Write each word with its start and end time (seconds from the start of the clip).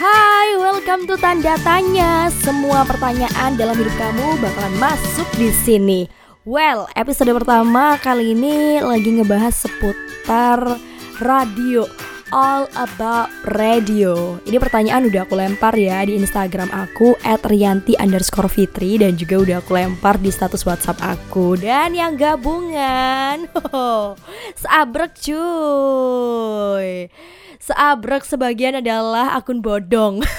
Hai, 0.00 0.56
welcome 0.56 1.04
to 1.04 1.20
Tanda 1.20 1.60
Tanya. 1.60 2.32
Semua 2.40 2.88
pertanyaan 2.88 3.52
dalam 3.60 3.76
hidup 3.76 3.92
kamu 4.00 4.40
bakalan 4.40 4.72
masuk 4.80 5.28
di 5.36 5.52
sini. 5.52 6.08
Well, 6.48 6.88
episode 6.96 7.28
pertama 7.36 8.00
kali 8.00 8.32
ini 8.32 8.80
lagi 8.80 9.20
ngebahas 9.20 9.52
seputar 9.52 10.80
radio. 11.20 11.84
All 12.32 12.64
about 12.80 13.28
radio. 13.44 14.40
Ini 14.48 14.56
pertanyaan 14.56 15.04
udah 15.04 15.28
aku 15.28 15.36
lempar 15.36 15.76
ya 15.76 16.00
di 16.08 16.16
Instagram 16.16 16.72
aku 16.72 17.20
@rianti 17.20 17.92
underscore 18.00 18.48
fitri 18.48 18.96
dan 18.96 19.20
juga 19.20 19.36
udah 19.36 19.56
aku 19.60 19.76
lempar 19.76 20.16
di 20.16 20.32
status 20.32 20.64
WhatsApp 20.64 20.96
aku. 21.04 21.60
Dan 21.60 21.92
yang 21.92 22.16
gabungan, 22.16 23.52
sabrek 24.64 25.12
cuy. 25.20 27.12
Seabrek 27.60 28.24
sebagian 28.24 28.80
adalah 28.80 29.36
akun 29.36 29.60
bodong. 29.60 30.24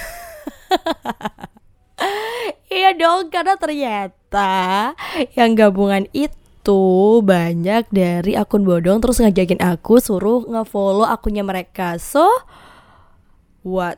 iya 2.74 2.98
dong, 2.98 3.30
karena 3.30 3.54
ternyata 3.56 4.52
yang 5.38 5.54
gabungan 5.54 6.10
itu 6.12 6.42
itu 6.62 7.26
banyak 7.26 7.90
dari 7.90 8.38
akun 8.38 8.62
bodong 8.62 9.02
terus 9.02 9.18
ngajakin 9.18 9.58
aku 9.66 9.98
suruh 9.98 10.46
ngefollow 10.46 11.10
akunnya 11.10 11.42
mereka. 11.42 11.98
So 11.98 12.30
what? 13.66 13.98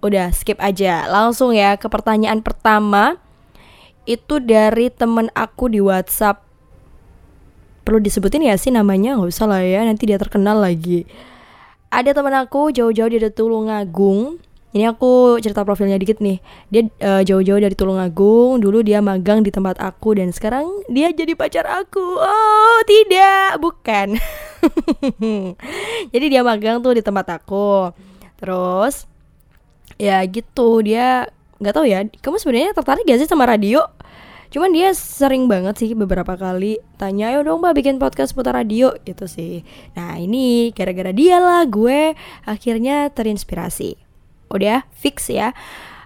Udah 0.00 0.32
skip 0.32 0.56
aja. 0.56 1.04
Langsung 1.04 1.52
ya 1.52 1.76
ke 1.76 1.92
pertanyaan 1.92 2.40
pertama. 2.40 3.20
Itu 4.08 4.40
dari 4.40 4.88
temen 4.88 5.28
aku 5.36 5.68
di 5.68 5.84
WhatsApp. 5.84 6.40
Perlu 7.84 8.00
disebutin 8.00 8.48
ya 8.48 8.56
sih 8.56 8.72
namanya? 8.72 9.20
Nggak 9.20 9.36
usah 9.36 9.52
lah 9.52 9.60
ya, 9.60 9.84
nanti 9.84 10.08
dia 10.08 10.16
terkenal 10.16 10.64
lagi. 10.64 11.04
Ada 11.96 12.12
temen 12.12 12.36
aku 12.36 12.68
jauh-jauh 12.76 13.08
dari 13.08 13.32
Tulungagung 13.32 14.36
ini 14.76 14.84
aku 14.84 15.40
cerita 15.40 15.64
profilnya 15.64 15.96
dikit 15.96 16.20
nih. 16.20 16.36
Dia 16.68 16.84
uh, 17.00 17.22
jauh-jauh 17.24 17.56
dari 17.56 17.72
Tulungagung, 17.72 18.60
dulu 18.60 18.84
dia 18.84 19.00
magang 19.00 19.40
di 19.40 19.48
tempat 19.48 19.80
aku 19.80 20.20
dan 20.20 20.28
sekarang 20.36 20.68
dia 20.92 21.08
jadi 21.16 21.32
pacar 21.32 21.64
aku. 21.64 22.04
Oh, 22.20 22.78
tidak, 22.84 23.56
bukan. 23.56 24.20
jadi 26.12 26.26
dia 26.28 26.44
magang 26.44 26.84
tuh 26.84 26.92
di 26.92 27.00
tempat 27.00 27.40
aku. 27.40 27.88
Terus 28.36 29.08
ya 29.96 30.20
gitu, 30.28 30.84
dia 30.84 31.32
nggak 31.56 31.72
tahu 31.72 31.88
ya. 31.88 32.04
Kamu 32.20 32.36
sebenarnya 32.36 32.76
tertarik 32.76 33.08
gak 33.08 33.24
sih 33.24 33.30
sama 33.32 33.48
radio? 33.48 33.80
Cuman 34.50 34.70
dia 34.70 34.94
sering 34.94 35.50
banget 35.50 35.78
sih 35.82 35.90
beberapa 35.92 36.38
kali 36.38 36.78
tanya, 36.96 37.34
ayo 37.34 37.42
dong 37.42 37.62
mbak 37.62 37.76
bikin 37.76 37.96
podcast 37.98 38.32
putar 38.32 38.54
radio 38.54 38.94
gitu 39.02 39.26
sih. 39.26 39.66
Nah 39.98 40.16
ini 40.16 40.70
gara-gara 40.72 41.10
dia 41.10 41.42
lah 41.42 41.66
gue 41.66 42.14
akhirnya 42.46 43.10
terinspirasi. 43.10 43.98
Udah 44.50 44.86
fix 44.94 45.28
ya. 45.28 45.50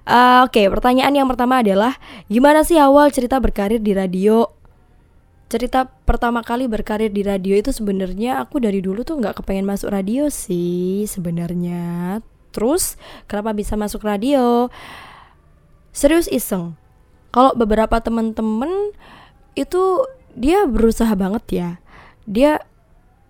Uh, 0.09 0.43
Oke, 0.49 0.65
okay, 0.65 0.67
pertanyaan 0.73 1.13
yang 1.13 1.29
pertama 1.29 1.61
adalah 1.61 1.95
gimana 2.27 2.65
sih 2.65 2.81
awal 2.81 3.13
cerita 3.13 3.37
berkarir 3.39 3.79
di 3.79 3.93
radio? 3.93 4.49
Cerita 5.51 5.87
pertama 5.87 6.41
kali 6.41 6.67
berkarir 6.71 7.11
di 7.11 7.27
radio 7.27 7.59
itu 7.59 7.71
sebenarnya 7.75 8.41
aku 8.41 8.63
dari 8.63 8.81
dulu 8.81 9.03
tuh 9.03 9.19
nggak 9.19 9.43
kepengen 9.43 9.67
masuk 9.69 9.93
radio 9.93 10.27
sih 10.33 11.05
sebenarnya. 11.05 12.19
Terus 12.51 12.99
kenapa 13.31 13.55
bisa 13.55 13.79
masuk 13.79 14.03
radio? 14.03 14.71
Serius 15.95 16.27
iseng. 16.31 16.79
Kalau 17.31 17.55
beberapa 17.55 18.03
temen-temen 18.03 18.95
itu 19.55 20.07
dia 20.35 20.67
berusaha 20.67 21.11
banget 21.15 21.45
ya. 21.51 21.71
Dia 22.27 22.63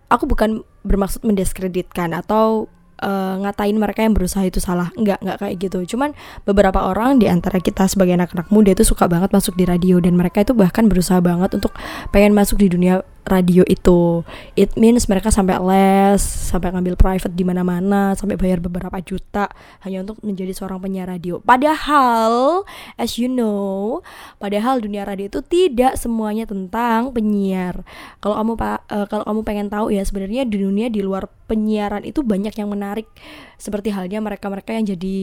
aku 0.08 0.28
bukan 0.28 0.64
bermaksud 0.84 1.24
mendiskreditkan 1.24 2.16
atau 2.16 2.68
uh, 3.00 3.40
ngatain 3.42 3.76
mereka 3.76 4.04
yang 4.04 4.14
berusaha 4.14 4.44
itu 4.46 4.60
salah. 4.62 4.92
Nggak 4.94 5.18
nggak 5.24 5.36
kayak 5.40 5.56
gitu. 5.58 5.96
Cuman 5.96 6.12
beberapa 6.44 6.86
orang 6.86 7.18
di 7.18 7.26
antara 7.26 7.58
kita 7.58 7.88
sebagai 7.88 8.14
anak-anak 8.16 8.48
muda 8.52 8.76
itu 8.76 8.84
suka 8.86 9.08
banget 9.10 9.32
masuk 9.32 9.56
di 9.56 9.64
radio. 9.66 9.98
Dan 9.98 10.14
mereka 10.16 10.44
itu 10.44 10.52
bahkan 10.52 10.86
berusaha 10.86 11.18
banget 11.18 11.56
untuk 11.56 11.74
pengen 12.12 12.36
masuk 12.36 12.60
di 12.60 12.68
dunia 12.70 13.02
radio 13.30 13.62
itu. 13.68 14.24
It 14.56 14.74
means 14.74 15.06
mereka 15.06 15.28
sampai 15.28 15.60
les 15.60 16.20
sampai 16.20 16.72
ngambil 16.72 16.96
private 16.96 17.30
di 17.30 17.44
mana-mana 17.44 18.16
sampai 18.16 18.34
bayar 18.34 18.58
beberapa 18.58 18.96
juta 19.04 19.46
hanya 19.84 20.02
untuk 20.02 20.18
menjadi 20.24 20.50
seorang 20.56 20.80
penyiar 20.80 21.06
radio. 21.06 21.38
Padahal 21.42 22.64
as 22.96 23.20
you 23.20 23.28
know 23.28 24.00
padahal 24.40 24.80
dunia 24.80 25.04
radio 25.04 25.28
itu 25.28 25.40
tidak 25.46 25.94
semuanya 26.00 26.48
tentang 26.48 27.12
penyiar. 27.14 27.84
Kalau 28.18 28.34
kamu 28.40 28.52
uh, 28.56 29.06
kalau 29.06 29.24
kamu 29.24 29.40
pengen 29.46 29.68
tahu 29.70 29.94
ya 29.94 30.02
sebenarnya 30.02 30.42
di 30.48 30.56
dunia 30.60 30.88
di 30.88 31.00
luar 31.04 31.30
penyiaran 31.50 32.06
itu 32.06 32.22
banyak 32.22 32.54
yang 32.54 32.70
menarik. 32.70 33.10
Seperti 33.58 33.90
halnya 33.90 34.22
mereka-mereka 34.22 34.70
yang 34.70 34.86
jadi 34.86 35.18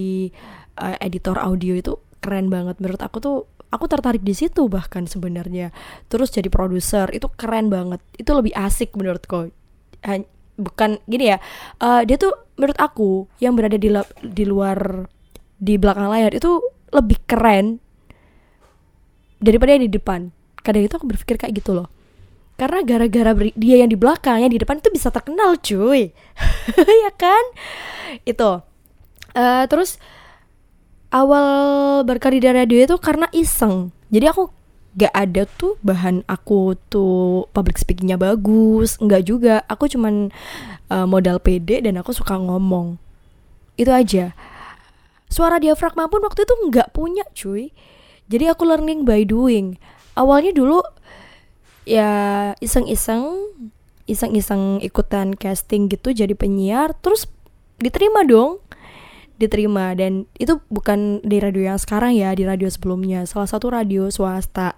uh, 0.75 0.99
editor 0.99 1.39
audio 1.39 1.79
itu 1.79 1.95
keren 2.19 2.51
banget. 2.51 2.75
Menurut 2.83 2.99
aku 2.99 3.17
tuh 3.23 3.37
aku 3.71 3.87
tertarik 3.87 4.19
di 4.19 4.35
situ 4.35 4.67
bahkan 4.67 5.07
sebenarnya. 5.07 5.71
Terus 6.11 6.35
jadi 6.35 6.51
produser 6.51 7.07
itu 7.15 7.31
keren 7.39 7.71
banget. 7.71 8.03
Itu 8.19 8.35
lebih 8.35 8.51
asik 8.51 8.91
menurutku. 8.99 9.55
Bukan 10.57 10.99
gini 11.05 11.31
ya 11.31 11.37
uh, 11.79 12.01
dia 12.01 12.17
tuh 12.17 12.33
menurut 12.57 12.75
aku 12.81 13.29
yang 13.37 13.53
berada 13.53 13.77
di 13.77 13.93
di 14.25 14.43
luar 14.43 15.05
di 15.55 15.77
belakang 15.77 16.09
layar 16.09 16.33
itu 16.33 16.59
lebih 16.91 17.21
keren 17.29 17.77
daripada 19.39 19.77
yang 19.77 19.85
di 19.87 19.93
depan. 19.93 20.33
Kadang 20.65 20.83
itu 20.83 20.93
aku 20.97 21.07
berpikir 21.07 21.39
kayak 21.39 21.61
gitu 21.61 21.77
loh 21.77 21.96
karena 22.57 22.81
gara-gara 22.81 23.31
dia 23.53 23.75
yang 23.85 23.89
di 23.93 23.97
belakang 23.97 24.41
yang 24.41 24.49
di 24.49 24.57
depan 24.57 24.81
itu 24.81 24.89
bisa 24.89 25.13
terkenal 25.13 25.55
cuy. 25.61 26.11
Ya 27.05 27.11
kan? 27.13 27.43
Itu. 28.25 28.65
Uh, 29.37 29.63
terus 29.69 30.01
awal 31.13 32.01
berkarir 32.03 32.41
di 32.41 32.49
radio 32.49 32.77
itu 32.81 32.97
karena 32.97 33.29
iseng. 33.31 33.93
Jadi 34.09 34.25
aku 34.27 34.49
gak 34.97 35.13
ada 35.13 35.45
tuh 35.45 35.77
bahan 35.85 36.25
aku 36.25 36.73
tuh 36.89 37.45
public 37.53 37.77
speakingnya 37.77 38.17
bagus. 38.17 38.97
Nggak 38.97 39.23
juga. 39.29 39.55
Aku 39.69 39.85
cuman 39.85 40.33
uh, 40.89 41.05
modal 41.05 41.37
pede 41.37 41.85
dan 41.85 42.01
aku 42.01 42.11
suka 42.11 42.35
ngomong. 42.35 42.97
Itu 43.77 43.93
aja. 43.93 44.33
Suara 45.29 45.61
diafragma 45.61 46.09
pun 46.09 46.25
waktu 46.25 46.43
itu 46.43 46.53
nggak 46.73 46.89
punya 46.97 47.23
cuy. 47.37 47.69
Jadi 48.27 48.49
aku 48.49 48.65
learning 48.65 49.05
by 49.05 49.23
doing. 49.23 49.77
Awalnya 50.17 50.57
dulu 50.57 50.81
ya 51.87 52.11
iseng-iseng 52.59 53.23
iseng-iseng 54.07 54.83
ikutan 54.83 55.31
casting 55.35 55.87
gitu 55.87 56.11
jadi 56.11 56.35
penyiar 56.35 56.91
terus 56.99 57.31
diterima 57.79 58.27
dong. 58.27 58.59
Diterima 59.37 59.93
dan 59.93 60.25
itu 60.41 60.57
bukan 60.67 61.21
di 61.21 61.37
radio 61.37 61.69
yang 61.69 61.79
sekarang 61.79 62.17
ya 62.17 62.33
di 62.33 62.43
radio 62.43 62.67
sebelumnya. 62.67 63.23
Salah 63.29 63.45
satu 63.45 63.69
radio 63.69 64.09
swasta. 64.09 64.73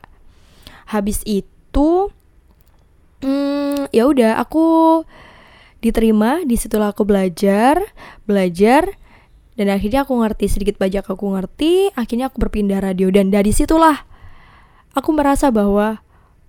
Habis 0.91 1.23
itu 1.23 2.11
hmm, 3.23 3.87
ya 3.95 4.03
udah 4.03 4.35
aku 4.37 5.01
diterima 5.79 6.43
di 6.43 6.59
situlah 6.59 6.91
aku 6.91 7.07
belajar 7.07 7.79
belajar 8.27 8.99
dan 9.55 9.71
akhirnya 9.71 10.03
aku 10.03 10.11
ngerti 10.19 10.51
sedikit 10.51 10.75
banyak 10.75 11.07
aku 11.07 11.23
ngerti 11.39 11.95
akhirnya 11.95 12.27
aku 12.27 12.43
berpindah 12.43 12.83
radio. 12.83 13.07
Dan 13.07 13.31
dari 13.31 13.55
situlah 13.55 14.03
aku 14.91 15.15
merasa 15.15 15.55
bahwa 15.55 16.03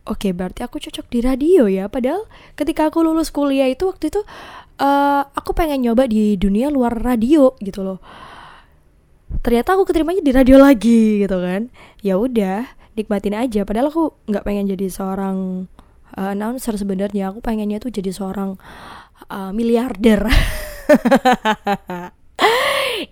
oke 0.06 0.27
okay, 0.27 0.33
berarti 0.33 0.65
aku 0.65 0.81
cocok 0.81 1.06
di 1.11 1.19
radio 1.21 1.69
ya. 1.69 1.88
Padahal 1.91 2.25
ketika 2.56 2.88
aku 2.88 3.05
lulus 3.05 3.28
kuliah 3.28 3.69
itu 3.69 3.88
waktu 3.88 4.09
itu 4.09 4.21
uh, 4.81 5.22
aku 5.37 5.53
pengen 5.53 5.84
nyoba 5.84 6.09
di 6.09 6.41
dunia 6.41 6.72
luar 6.72 6.97
radio 6.97 7.55
gitu 7.61 7.84
loh. 7.84 7.99
Ternyata 9.41 9.78
aku 9.78 9.88
keterimanya 9.88 10.21
di 10.25 10.33
radio 10.34 10.56
lagi 10.61 11.25
gitu 11.25 11.37
kan. 11.41 11.71
Ya 12.00 12.16
udah 12.16 12.66
nikmatin 12.99 13.37
aja. 13.37 13.65
Padahal 13.65 13.93
aku 13.93 14.12
nggak 14.28 14.44
pengen 14.44 14.69
jadi 14.69 14.87
seorang 14.91 15.69
uh, 16.17 16.32
announcer 16.32 16.75
sebenarnya. 16.77 17.32
Aku 17.32 17.41
pengennya 17.41 17.78
tuh 17.81 17.93
jadi 17.93 18.11
seorang 18.11 18.59
uh, 19.31 19.50
miliarder. 19.55 20.27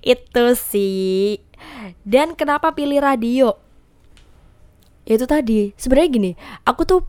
Itu 0.04 0.44
sih. 0.58 1.40
Dan 2.04 2.36
kenapa 2.36 2.74
pilih 2.76 3.00
radio 3.00 3.67
itu 5.16 5.24
tadi. 5.24 5.72
Sebenarnya 5.78 6.08
gini 6.12 6.30
aku 6.68 6.84
tuh 6.84 7.00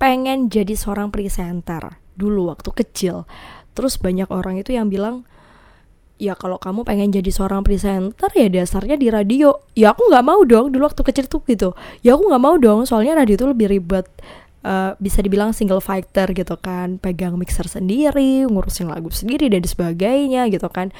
pengen 0.00 0.48
jadi 0.48 0.72
seorang 0.72 1.12
presenter 1.12 2.00
dulu 2.16 2.48
waktu 2.48 2.72
kecil. 2.72 3.28
Terus 3.76 4.00
banyak 4.00 4.28
orang 4.32 4.56
itu 4.56 4.72
yang 4.72 4.88
bilang 4.88 5.28
ya 6.20 6.36
kalau 6.36 6.60
kamu 6.60 6.84
pengen 6.84 7.08
jadi 7.12 7.32
seorang 7.32 7.64
presenter 7.64 8.28
ya 8.32 8.48
dasarnya 8.48 8.96
di 8.96 9.12
radio. 9.12 9.56
Ya 9.76 9.92
aku 9.92 10.08
nggak 10.08 10.24
mau 10.24 10.40
dong 10.48 10.72
dulu 10.72 10.88
waktu 10.88 11.04
kecil 11.04 11.28
tuh 11.28 11.44
gitu. 11.44 11.76
Ya 12.00 12.16
aku 12.16 12.28
nggak 12.28 12.42
mau 12.42 12.56
dong 12.56 12.88
soalnya 12.88 13.16
radio 13.16 13.36
itu 13.36 13.46
lebih 13.48 13.68
ribet 13.68 14.08
uh, 14.64 14.96
bisa 14.96 15.20
dibilang 15.20 15.52
single 15.52 15.84
fighter 15.84 16.32
gitu 16.32 16.56
kan. 16.56 16.96
Pegang 16.96 17.36
mixer 17.36 17.68
sendiri 17.68 18.48
ngurusin 18.48 18.88
lagu 18.88 19.12
sendiri 19.12 19.52
dan 19.52 19.64
sebagainya 19.64 20.48
gitu 20.48 20.68
kan 20.72 20.92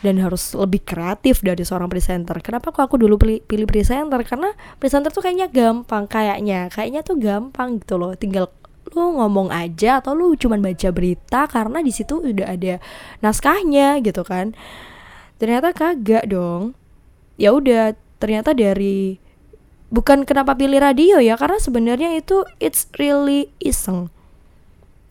dan 0.00 0.16
harus 0.20 0.56
lebih 0.56 0.80
kreatif 0.80 1.44
dari 1.44 1.60
seorang 1.60 1.92
presenter. 1.92 2.40
Kenapa 2.40 2.72
kok 2.72 2.88
aku 2.88 2.96
dulu 2.96 3.20
pilih, 3.20 3.44
pilih 3.44 3.68
presenter? 3.68 4.20
Karena 4.24 4.52
presenter 4.80 5.12
tuh 5.12 5.20
kayaknya 5.20 5.52
gampang, 5.52 6.08
kayaknya, 6.08 6.72
kayaknya 6.72 7.00
tuh 7.04 7.20
gampang 7.20 7.80
gitu 7.80 8.00
loh. 8.00 8.16
Tinggal 8.16 8.48
lu 8.90 9.14
ngomong 9.22 9.54
aja 9.54 10.02
atau 10.02 10.18
lu 10.18 10.34
cuman 10.34 10.58
baca 10.58 10.88
berita 10.90 11.46
karena 11.46 11.78
di 11.78 11.92
situ 11.94 12.18
udah 12.18 12.48
ada 12.58 12.82
naskahnya 13.22 14.02
gitu 14.02 14.26
kan 14.26 14.56
ternyata 15.38 15.70
kagak 15.70 16.26
dong 16.26 16.74
ya 17.38 17.54
udah 17.54 17.94
ternyata 18.18 18.50
dari 18.50 19.22
bukan 19.94 20.26
kenapa 20.26 20.58
pilih 20.58 20.82
radio 20.82 21.22
ya 21.22 21.38
karena 21.38 21.58
sebenarnya 21.62 22.18
itu 22.18 22.42
it's 22.58 22.90
really 22.98 23.50
iseng 23.62 24.10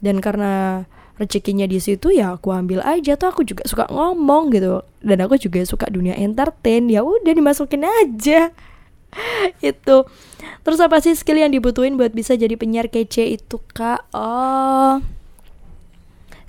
dan 0.04 0.20
karena 0.20 0.84
rezekinya 1.20 1.68
di 1.68 1.78
situ 1.84 2.16
ya 2.16 2.40
aku 2.40 2.56
ambil 2.56 2.80
aja. 2.82 3.20
Tuh 3.20 3.30
aku 3.30 3.44
juga 3.44 3.68
suka 3.68 3.86
ngomong 3.92 4.56
gitu. 4.56 4.82
Dan 5.04 5.20
aku 5.20 5.36
juga 5.36 5.62
suka 5.68 5.92
dunia 5.92 6.16
entertain. 6.16 6.88
Ya 6.88 7.04
udah 7.04 7.36
dimasukin 7.36 7.84
aja. 7.84 8.56
Itu. 9.62 10.08
Terus 10.64 10.80
apa 10.80 11.04
sih 11.04 11.14
skill 11.14 11.44
yang 11.44 11.52
dibutuhin 11.52 12.00
buat 12.00 12.16
bisa 12.16 12.38
jadi 12.40 12.56
penyiar 12.56 12.88
kece 12.88 13.26
itu 13.26 13.60
kak? 13.76 14.08
Oh. 14.16 15.04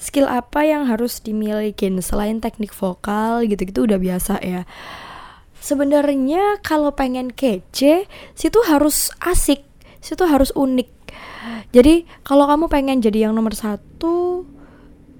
Skill 0.01 0.29
apa 0.29 0.65
yang 0.65 0.89
harus 0.89 1.21
dimiliki 1.21 1.91
selain 2.01 2.41
teknik 2.41 2.73
vokal 2.73 3.45
gitu-gitu 3.45 3.85
udah 3.85 4.01
biasa 4.01 4.41
ya. 4.41 4.65
Sebenarnya 5.61 6.57
kalau 6.65 6.93
pengen 6.97 7.29
kece 7.33 8.09
situ 8.33 8.59
harus 8.65 9.13
asik. 9.21 9.61
Situ 10.01 10.25
harus 10.25 10.49
unik. 10.57 10.89
Jadi 11.73 12.09
kalau 12.25 12.49
kamu 12.49 12.67
pengen 12.73 12.99
jadi 13.05 13.29
yang 13.29 13.37
nomor 13.37 13.53
satu 13.53 14.45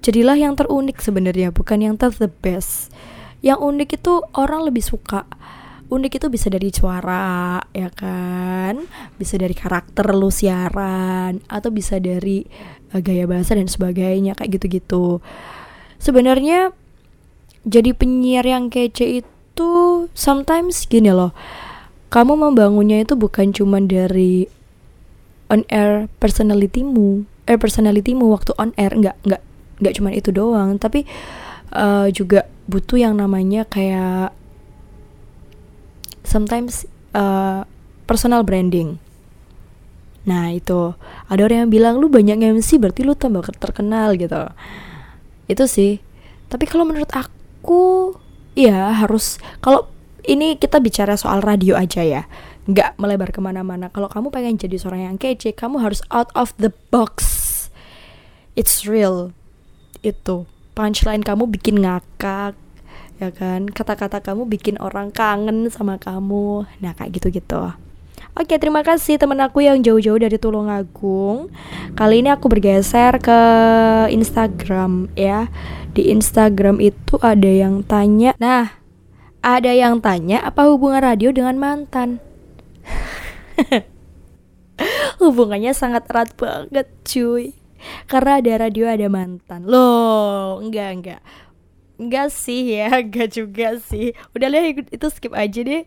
jadilah 0.01 0.35
yang 0.37 0.57
terunik 0.57 0.97
sebenarnya 0.99 1.53
bukan 1.53 1.79
yang 1.81 1.95
ter 1.95 2.09
the 2.17 2.29
best. 2.29 2.89
Yang 3.41 3.59
unik 3.61 3.89
itu 4.01 4.13
orang 4.37 4.65
lebih 4.65 4.81
suka. 4.85 5.25
Unik 5.91 6.21
itu 6.21 6.27
bisa 6.31 6.47
dari 6.49 6.69
suara 6.73 7.61
ya 7.73 7.89
kan? 7.93 8.81
Bisa 9.17 9.37
dari 9.37 9.53
karakter 9.53 10.13
lu 10.13 10.29
siaran 10.33 11.41
atau 11.49 11.69
bisa 11.69 11.97
dari 12.01 12.45
uh, 12.93 13.01
gaya 13.01 13.25
bahasa 13.29 13.57
dan 13.57 13.69
sebagainya 13.69 14.37
kayak 14.37 14.61
gitu-gitu. 14.61 15.19
Sebenarnya 16.01 16.73
jadi 17.65 17.93
penyiar 17.93 18.45
yang 18.45 18.73
kece 18.73 19.21
itu 19.21 19.71
sometimes 20.17 20.89
gini 20.89 21.13
loh. 21.13 21.33
Kamu 22.11 22.35
membangunnya 22.35 23.03
itu 23.03 23.15
bukan 23.15 23.53
cuma 23.53 23.79
dari 23.83 24.49
on 25.51 25.67
air 25.67 26.07
personalitymu 26.23 27.27
eh 27.43 27.59
personalitymu 27.59 28.31
waktu 28.31 28.55
on 28.55 28.71
air 28.79 28.95
nggak 28.95 29.19
nggak 29.27 29.43
nggak 29.81 29.97
cuma 29.97 30.13
itu 30.13 30.29
doang 30.29 30.77
tapi 30.77 31.03
uh, 31.73 32.07
juga 32.13 32.45
butuh 32.69 33.01
yang 33.01 33.17
namanya 33.17 33.65
kayak 33.67 34.31
sometimes 36.23 36.87
uh, 37.17 37.67
personal 38.07 38.45
branding. 38.45 39.01
Nah 40.23 40.53
itu. 40.53 40.93
Ada 41.27 41.41
orang 41.49 41.67
yang 41.67 41.71
bilang 41.73 41.93
lu 41.97 42.07
banyak 42.07 42.37
MC 42.37 42.77
berarti 42.77 43.01
lu 43.01 43.17
tambah 43.17 43.43
terkenal 43.57 44.13
gitu. 44.15 44.47
Itu 45.49 45.65
sih. 45.65 45.99
Tapi 46.47 46.69
kalau 46.69 46.85
menurut 46.85 47.09
aku 47.11 48.13
Iya 48.51 48.91
harus 48.99 49.39
kalau 49.63 49.87
ini 50.27 50.59
kita 50.59 50.83
bicara 50.83 51.15
soal 51.15 51.39
radio 51.39 51.79
aja 51.79 52.03
ya 52.03 52.27
nggak 52.67 52.99
melebar 52.99 53.31
ke 53.31 53.39
mana-mana. 53.39 53.87
Kalau 53.89 54.11
kamu 54.11 54.27
pengen 54.27 54.59
jadi 54.59 54.75
seorang 54.75 55.07
yang 55.07 55.17
kece 55.17 55.55
kamu 55.55 55.79
harus 55.79 56.03
out 56.11 56.29
of 56.35 56.51
the 56.59 56.75
box. 56.91 57.23
It's 58.59 58.83
real 58.83 59.31
itu 60.01 60.49
punchline 60.73 61.21
kamu 61.21 61.49
bikin 61.49 61.81
ngakak 61.81 62.57
ya 63.21 63.29
kan 63.29 63.69
kata-kata 63.69 64.21
kamu 64.21 64.49
bikin 64.49 64.81
orang 64.81 65.13
kangen 65.13 65.69
sama 65.69 66.01
kamu 66.01 66.65
nah 66.81 66.97
kayak 66.97 67.21
gitu-gitu 67.21 67.73
Oke, 68.31 68.55
terima 68.55 68.79
kasih 68.79 69.19
temen 69.19 69.35
aku 69.43 69.59
yang 69.59 69.83
jauh-jauh 69.83 70.15
dari 70.15 70.39
Tulungagung. 70.39 71.51
Kali 71.99 72.23
ini 72.23 72.31
aku 72.31 72.47
bergeser 72.47 73.19
ke 73.19 73.39
Instagram 74.07 75.11
ya. 75.19 75.51
Di 75.91 76.15
Instagram 76.15 76.79
itu 76.79 77.19
ada 77.19 77.51
yang 77.51 77.83
tanya. 77.83 78.31
Nah, 78.39 78.71
ada 79.43 79.75
yang 79.75 79.99
tanya 79.99 80.39
apa 80.47 80.63
hubungan 80.63 81.03
radio 81.03 81.35
dengan 81.35 81.59
mantan? 81.59 82.23
Hubungannya 85.19 85.75
sangat 85.75 86.07
erat 86.07 86.31
banget, 86.39 86.87
cuy. 87.03 87.51
Karena 88.05 88.41
ada 88.41 88.67
radio 88.67 88.85
ada 88.89 89.07
mantan. 89.07 89.65
Loh, 89.65 90.61
enggak 90.61 90.89
enggak. 90.95 91.21
Enggak 92.01 92.27
sih 92.33 92.77
ya, 92.77 92.89
enggak 93.03 93.29
juga 93.33 93.77
sih. 93.77 94.13
Udah 94.33 94.47
lah 94.49 94.65
itu 94.69 95.07
skip 95.11 95.33
aja 95.33 95.61
deh 95.61 95.85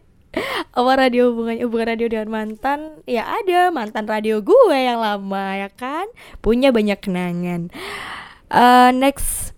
apa 0.74 0.92
radio 0.98 1.30
hubungan 1.30 1.62
hubungan 1.62 1.94
radio 1.94 2.06
dengan 2.10 2.28
mantan 2.30 2.98
ya 3.06 3.22
ada 3.22 3.70
mantan 3.70 4.10
radio 4.10 4.42
gue 4.42 4.74
yang 4.74 4.98
lama 4.98 5.54
ya 5.54 5.70
kan 5.70 6.10
punya 6.42 6.74
banyak 6.74 6.98
kenangan 6.98 7.70
uh, 8.50 8.90
next 8.90 9.54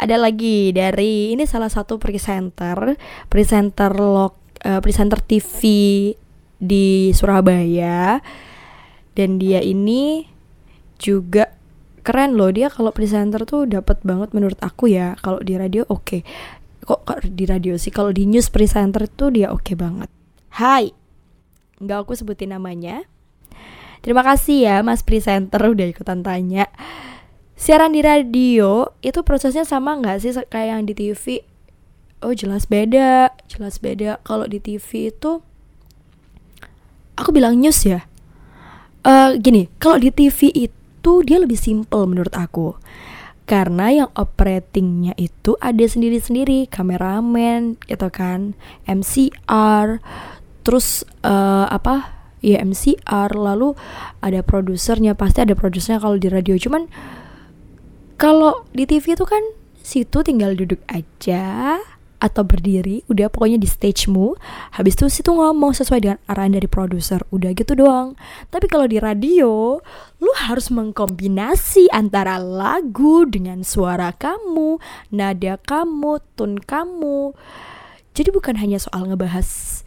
ada 0.00 0.16
lagi 0.18 0.74
dari 0.74 1.36
ini 1.36 1.46
salah 1.46 1.70
satu 1.70 2.00
presenter 2.02 2.98
presenter 3.30 3.92
log 3.94 4.34
uh, 4.66 4.80
presenter 4.82 5.20
TV 5.22 5.60
di 6.58 7.14
Surabaya 7.14 8.18
dan 9.14 9.38
dia 9.38 9.62
ini 9.62 10.26
juga 10.98 11.59
keren 12.10 12.34
loh 12.34 12.50
dia 12.50 12.66
kalau 12.66 12.90
presenter 12.90 13.46
tuh 13.46 13.70
dapat 13.70 14.02
banget 14.02 14.34
menurut 14.34 14.58
aku 14.58 14.90
ya 14.90 15.14
kalau 15.22 15.38
di 15.38 15.54
radio 15.54 15.86
oke. 15.86 16.02
Okay 16.02 16.22
kok, 16.98 17.22
di 17.22 17.44
radio 17.46 17.78
sih? 17.78 17.94
Kalau 17.94 18.10
di 18.10 18.26
news 18.26 18.50
presenter 18.50 19.06
tuh 19.06 19.30
dia 19.30 19.54
oke 19.54 19.62
okay 19.62 19.76
banget. 19.78 20.10
Hai 20.50 20.90
nggak 21.80 21.98
aku 22.04 22.12
sebutin 22.18 22.52
namanya. 22.52 23.06
Terima 24.02 24.20
kasih 24.24 24.66
ya 24.66 24.76
mas 24.82 25.06
presenter 25.06 25.60
udah 25.60 25.86
ikutan 25.86 26.20
tanya. 26.26 26.68
Siaran 27.54 27.92
di 27.92 28.00
radio 28.00 28.88
itu 29.04 29.20
prosesnya 29.22 29.68
sama 29.68 29.96
nggak 30.00 30.16
sih 30.20 30.32
kayak 30.48 30.68
yang 30.76 30.82
di 30.88 30.92
TV 30.96 31.44
oh 32.20 32.34
jelas 32.34 32.66
beda 32.66 33.32
jelas 33.46 33.78
beda. 33.78 34.18
Kalau 34.26 34.50
di 34.50 34.58
TV 34.58 35.14
itu 35.14 35.40
aku 37.16 37.30
bilang 37.32 37.60
news 37.60 37.86
ya. 37.86 38.04
Uh, 39.00 39.40
gini 39.40 39.72
kalau 39.80 39.96
di 39.96 40.12
TV 40.12 40.52
itu 40.52 40.79
dia 41.24 41.40
lebih 41.40 41.56
simple 41.56 42.04
menurut 42.04 42.32
aku. 42.36 42.76
Karena 43.48 43.90
yang 43.90 44.10
operatingnya 44.14 45.18
itu 45.18 45.58
ada 45.58 45.82
sendiri-sendiri 45.82 46.70
kameramen 46.70 47.74
gitu 47.90 48.06
kan 48.06 48.54
MCR 48.86 49.98
terus 50.62 51.02
uh, 51.26 51.66
apa? 51.66 52.20
Ya 52.40 52.62
MCR 52.64 53.36
lalu 53.36 53.76
ada 54.24 54.40
produsernya 54.40 55.12
pasti 55.12 55.44
ada 55.44 55.52
produsernya 55.58 56.00
kalau 56.00 56.16
di 56.16 56.30
radio. 56.30 56.54
Cuman 56.56 56.88
kalau 58.20 58.64
di 58.70 58.86
TV 58.86 59.18
itu 59.18 59.26
kan 59.26 59.42
situ 59.80 60.22
tinggal 60.22 60.54
duduk 60.54 60.78
aja 60.86 61.76
atau 62.20 62.44
berdiri 62.44 63.02
udah 63.08 63.32
pokoknya 63.32 63.56
di 63.56 63.64
stagemu 63.64 64.36
habis 64.76 64.94
itu 64.94 65.08
situ 65.08 65.32
ngomong 65.32 65.72
sesuai 65.72 66.00
dengan 66.04 66.18
arahan 66.28 66.54
dari 66.54 66.68
produser. 66.68 67.24
Udah 67.32 67.56
gitu 67.56 67.72
doang. 67.72 68.14
Tapi 68.52 68.68
kalau 68.68 68.84
di 68.84 69.00
radio 69.00 69.80
lu 70.20 70.32
harus 70.36 70.68
mengkombinasi 70.68 71.88
antara 71.90 72.36
lagu 72.36 73.24
dengan 73.24 73.64
suara 73.64 74.12
kamu 74.12 74.76
nada 75.10 75.56
kamu 75.64 76.20
tone 76.36 76.60
kamu. 76.60 77.32
Jadi 78.12 78.28
bukan 78.36 78.60
hanya 78.60 78.76
soal 78.76 79.08
ngebahas 79.08 79.79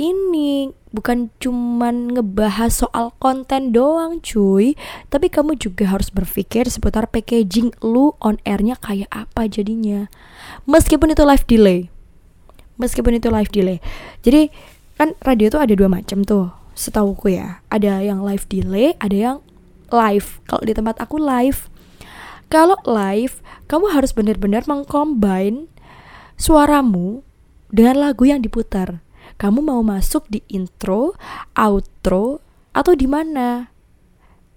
ini. 0.00 0.72
Bukan 0.90 1.30
cuman 1.38 2.16
ngebahas 2.16 2.72
soal 2.72 3.12
konten 3.20 3.70
doang 3.70 4.18
cuy. 4.24 4.74
Tapi 5.12 5.28
kamu 5.28 5.60
juga 5.60 5.86
harus 5.92 6.08
berpikir 6.08 6.66
seputar 6.66 7.06
packaging 7.12 7.76
lu 7.84 8.16
on 8.24 8.40
airnya 8.48 8.80
kayak 8.80 9.12
apa 9.12 9.46
jadinya. 9.46 10.08
Meskipun 10.64 11.12
itu 11.12 11.22
live 11.22 11.44
delay. 11.44 11.80
Meskipun 12.80 13.20
itu 13.20 13.28
live 13.28 13.52
delay. 13.52 13.78
Jadi 14.24 14.48
kan 14.96 15.12
radio 15.20 15.52
tuh 15.52 15.60
ada 15.60 15.76
dua 15.76 15.92
macam 15.92 16.24
tuh 16.24 16.48
setauku 16.72 17.36
ya. 17.36 17.60
Ada 17.68 18.00
yang 18.00 18.24
live 18.24 18.48
delay 18.48 18.96
ada 18.98 19.14
yang 19.14 19.36
live. 19.92 20.40
Kalau 20.48 20.64
di 20.64 20.72
tempat 20.72 20.96
aku 20.96 21.20
live. 21.20 21.68
Kalau 22.50 22.74
live 22.82 23.38
kamu 23.70 23.94
harus 23.94 24.10
benar-benar 24.10 24.66
mengcombine 24.66 25.70
suaramu 26.34 27.22
dengan 27.70 28.02
lagu 28.02 28.26
yang 28.26 28.42
diputar 28.42 28.98
kamu 29.40 29.64
mau 29.64 29.80
masuk 29.80 30.28
di 30.28 30.44
intro, 30.52 31.16
outro, 31.56 32.44
atau 32.76 32.92
di 32.92 33.08
mana 33.08 33.72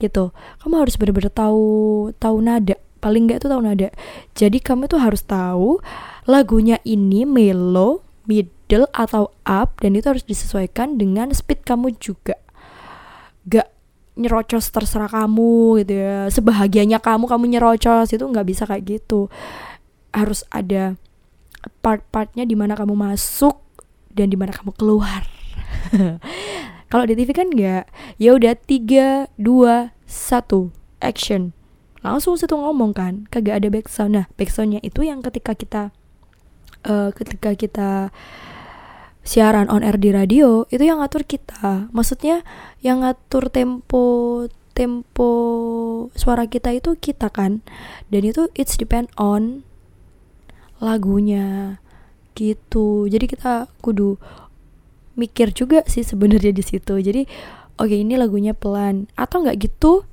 gitu. 0.03 0.35
Kamu 0.59 0.83
harus 0.83 0.99
benar-benar 0.99 1.31
tahu 1.31 2.11
tahu 2.19 2.37
nada. 2.43 2.75
Paling 2.99 3.31
nggak 3.31 3.39
itu 3.39 3.47
tahu 3.47 3.61
nada. 3.63 3.87
Jadi 4.35 4.59
kamu 4.59 4.91
tuh 4.91 4.99
harus 4.99 5.23
tahu 5.23 5.79
lagunya 6.27 6.83
ini 6.83 7.23
melo, 7.23 8.03
middle 8.27 8.91
atau 8.91 9.31
up 9.47 9.79
dan 9.79 9.95
itu 9.95 10.11
harus 10.11 10.27
disesuaikan 10.27 10.99
dengan 10.99 11.31
speed 11.31 11.63
kamu 11.63 11.95
juga. 11.95 12.35
Gak 13.47 13.71
nyerocos 14.13 14.69
terserah 14.69 15.09
kamu 15.09 15.81
gitu 15.81 15.97
ya 15.97 16.29
sebahagianya 16.29 17.01
kamu 17.01 17.25
kamu 17.25 17.57
nyerocos 17.57 18.13
itu 18.13 18.21
nggak 18.21 18.45
bisa 18.45 18.69
kayak 18.69 18.85
gitu 18.85 19.25
harus 20.13 20.45
ada 20.53 20.93
part-partnya 21.81 22.45
di 22.45 22.53
mana 22.53 22.77
kamu 22.77 22.93
masuk 22.93 23.62
dan 24.13 24.29
di 24.29 24.37
mana 24.37 24.53
kamu 24.53 24.73
keluar. 24.77 25.25
Kalau 26.93 27.05
di 27.09 27.17
TV 27.17 27.33
kan 27.33 27.49
nggak, 27.49 27.89
ya 28.21 28.29
udah 28.37 28.53
tiga 28.53 29.27
dua 29.37 29.97
satu. 30.05 30.69
Action. 31.03 31.51
Langsung 31.99 32.39
situ 32.39 32.55
ngomong 32.55 32.95
kan. 32.95 33.27
Kagak 33.27 33.59
ada 33.59 33.67
backsound 33.67 34.15
nah 34.15 34.25
backsoundnya 34.39 34.79
itu 34.79 35.03
yang 35.03 35.19
ketika 35.19 35.51
kita 35.51 35.91
uh, 36.87 37.11
ketika 37.11 37.55
kita 37.59 38.13
siaran 39.23 39.71
on 39.71 39.83
air 39.87 39.95
di 39.95 40.11
radio 40.11 40.63
itu 40.71 40.83
yang 40.83 41.03
ngatur 41.03 41.27
kita. 41.27 41.91
Maksudnya 41.91 42.43
yang 42.79 43.03
ngatur 43.03 43.51
tempo 43.51 44.03
tempo 44.75 45.31
suara 46.15 46.47
kita 46.47 46.71
itu 46.71 46.95
kita 46.95 47.27
kan. 47.31 47.63
Dan 48.07 48.27
itu 48.27 48.47
it's 48.55 48.79
depend 48.79 49.11
on 49.19 49.67
lagunya 50.83 51.79
gitu 52.35 53.07
jadi 53.09 53.25
kita 53.29 53.53
kudu 53.81 54.17
mikir 55.13 55.53
juga 55.53 55.85
sih 55.85 56.01
sebenarnya 56.01 56.51
di 56.53 56.63
situ 56.65 56.97
jadi 56.97 57.29
oke 57.77 57.89
okay, 57.89 58.01
ini 58.01 58.17
lagunya 58.17 58.57
pelan 58.57 59.09
atau 59.13 59.45
nggak 59.45 59.57
gitu 59.61 60.05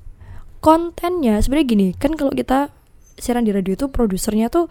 kontennya 0.61 1.41
sebenarnya 1.41 1.67
gini 1.67 1.87
kan 1.97 2.13
kalau 2.13 2.29
kita 2.31 2.69
siaran 3.21 3.45
di 3.45 3.53
radio 3.53 3.77
itu 3.77 3.85
produsernya 3.93 4.49
tuh 4.49 4.65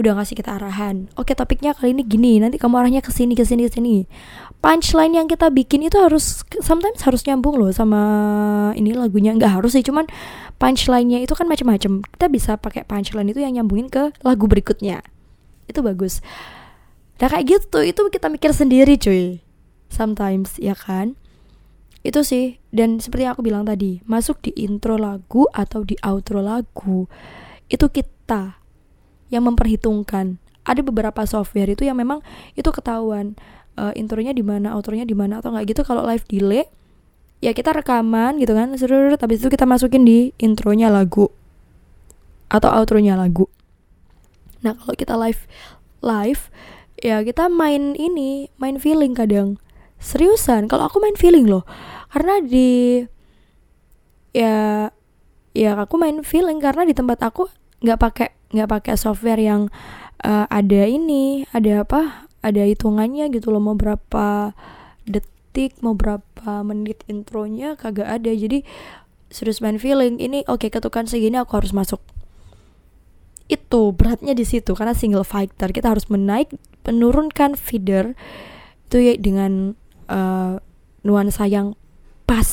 udah 0.00 0.16
ngasih 0.16 0.40
kita 0.40 0.56
arahan. 0.56 1.12
Oke, 1.20 1.36
topiknya 1.36 1.76
kali 1.76 1.92
ini 1.92 2.02
gini, 2.08 2.40
nanti 2.40 2.56
kamu 2.56 2.80
arahnya 2.80 3.04
ke 3.04 3.12
sini 3.12 3.36
ke 3.36 3.44
sini 3.44 3.68
ke 3.68 3.76
sini. 3.76 4.08
Punchline 4.64 5.12
yang 5.20 5.28
kita 5.28 5.52
bikin 5.52 5.84
itu 5.84 6.00
harus 6.00 6.40
sometimes 6.64 7.04
harus 7.04 7.20
nyambung 7.28 7.60
loh 7.60 7.68
sama 7.68 8.00
ini 8.72 8.96
lagunya. 8.96 9.36
Nggak 9.36 9.60
harus 9.60 9.76
sih, 9.76 9.84
cuman 9.84 10.08
punchline-nya 10.56 11.20
itu 11.20 11.36
kan 11.36 11.44
macam-macam. 11.44 12.00
Kita 12.00 12.26
bisa 12.32 12.56
pakai 12.56 12.88
punchline 12.88 13.28
itu 13.28 13.44
yang 13.44 13.60
nyambungin 13.60 13.92
ke 13.92 14.16
lagu 14.24 14.48
berikutnya. 14.48 15.04
Itu 15.68 15.84
bagus. 15.84 16.24
Nah 17.20 17.28
kayak 17.28 17.46
gitu, 17.46 17.84
itu 17.84 18.00
kita 18.08 18.32
mikir 18.32 18.50
sendiri 18.56 18.96
cuy. 18.96 19.44
Sometimes, 19.92 20.56
ya 20.56 20.72
kan? 20.72 21.14
Itu 22.00 22.24
sih, 22.24 22.56
dan 22.72 22.96
seperti 22.96 23.28
yang 23.28 23.36
aku 23.36 23.44
bilang 23.44 23.68
tadi, 23.68 24.00
masuk 24.08 24.40
di 24.40 24.56
intro 24.56 24.96
lagu 24.96 25.44
atau 25.52 25.84
di 25.84 26.00
outro 26.00 26.40
lagu 26.40 27.04
itu 27.70 27.86
kita 27.86 28.58
yang 29.30 29.46
memperhitungkan 29.46 30.42
ada 30.66 30.80
beberapa 30.82 31.22
software 31.24 31.70
itu 31.72 31.86
yang 31.86 31.96
memang 31.96 32.20
itu 32.58 32.66
ketahuan 32.74 33.38
uh, 33.78 33.94
intronya 33.94 34.34
di 34.34 34.42
mana 34.42 34.74
outronya 34.74 35.06
di 35.06 35.14
mana 35.14 35.38
atau 35.38 35.54
nggak 35.54 35.70
gitu 35.70 35.82
kalau 35.86 36.02
live 36.04 36.26
delay 36.26 36.66
ya 37.40 37.54
kita 37.54 37.72
rekaman 37.72 38.36
gitu 38.42 38.52
kan 38.52 38.74
tapi 39.16 39.32
itu 39.38 39.48
kita 39.48 39.64
masukin 39.64 40.04
di 40.04 40.34
intronya 40.36 40.92
lagu 40.92 41.30
atau 42.50 42.68
outronya 42.68 43.16
lagu 43.16 43.48
nah 44.60 44.76
kalau 44.76 44.94
kita 44.98 45.14
live 45.16 45.46
live 46.04 46.52
ya 47.00 47.24
kita 47.24 47.48
main 47.48 47.96
ini 47.96 48.52
main 48.60 48.76
feeling 48.76 49.16
kadang. 49.16 49.56
Seriusan 50.00 50.68
kalau 50.68 50.88
aku 50.88 51.00
main 51.00 51.16
feeling 51.16 51.48
loh. 51.48 51.64
Karena 52.12 52.40
di 52.40 53.02
ya 54.32 54.88
ya 55.56 55.70
aku 55.74 55.98
main 55.98 56.22
feeling 56.22 56.62
karena 56.62 56.86
di 56.86 56.94
tempat 56.94 57.20
aku 57.26 57.50
nggak 57.82 57.98
pakai 57.98 58.28
nggak 58.54 58.68
pakai 58.70 58.94
software 58.94 59.40
yang 59.40 59.66
uh, 60.22 60.46
ada 60.46 60.86
ini 60.86 61.48
ada 61.50 61.82
apa 61.82 62.30
ada 62.40 62.62
hitungannya 62.64 63.28
gitu 63.32 63.52
loh. 63.52 63.60
Mau 63.60 63.76
berapa 63.76 64.56
detik 65.04 65.80
mau 65.84 65.96
berapa 65.96 66.64
menit 66.64 67.04
intronya 67.08 67.76
kagak 67.76 68.08
ada. 68.08 68.30
Jadi 68.32 68.64
serius 69.30 69.62
main 69.62 69.78
feeling 69.78 70.18
ini 70.18 70.42
oke 70.48 70.66
okay, 70.66 70.70
ketukan 70.72 71.08
segini 71.08 71.40
aku 71.40 71.60
harus 71.60 71.72
masuk. 71.72 72.00
Itu 73.50 73.90
beratnya 73.92 74.32
di 74.32 74.46
situ 74.46 74.78
karena 74.78 74.94
single 74.94 75.26
fighter 75.26 75.74
kita 75.74 75.90
harus 75.90 76.06
menaik 76.06 76.54
menurunkan 76.86 77.58
feeder 77.58 78.16
itu 78.90 78.96
ya 78.98 79.14
dengan 79.18 79.78
uh, 80.10 80.58
nuansa 81.06 81.46
yang 81.46 81.78
pas 82.26 82.48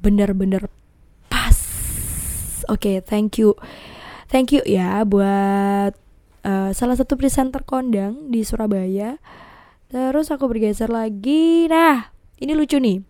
bener-bener 0.00 0.70
pas 1.26 1.56
oke 2.70 2.78
okay, 2.78 2.96
thank 3.02 3.40
you 3.40 3.58
thank 4.30 4.54
you 4.54 4.62
ya 4.66 5.02
buat 5.02 5.98
uh, 6.46 6.70
salah 6.70 6.94
satu 6.94 7.18
presenter 7.18 7.66
kondang 7.66 8.30
di 8.30 8.46
Surabaya. 8.46 9.18
Terus 9.90 10.30
aku 10.30 10.46
bergeser 10.46 10.90
lagi. 10.90 11.66
Nah, 11.66 12.14
ini 12.38 12.54
lucu 12.54 12.78
nih. 12.78 13.02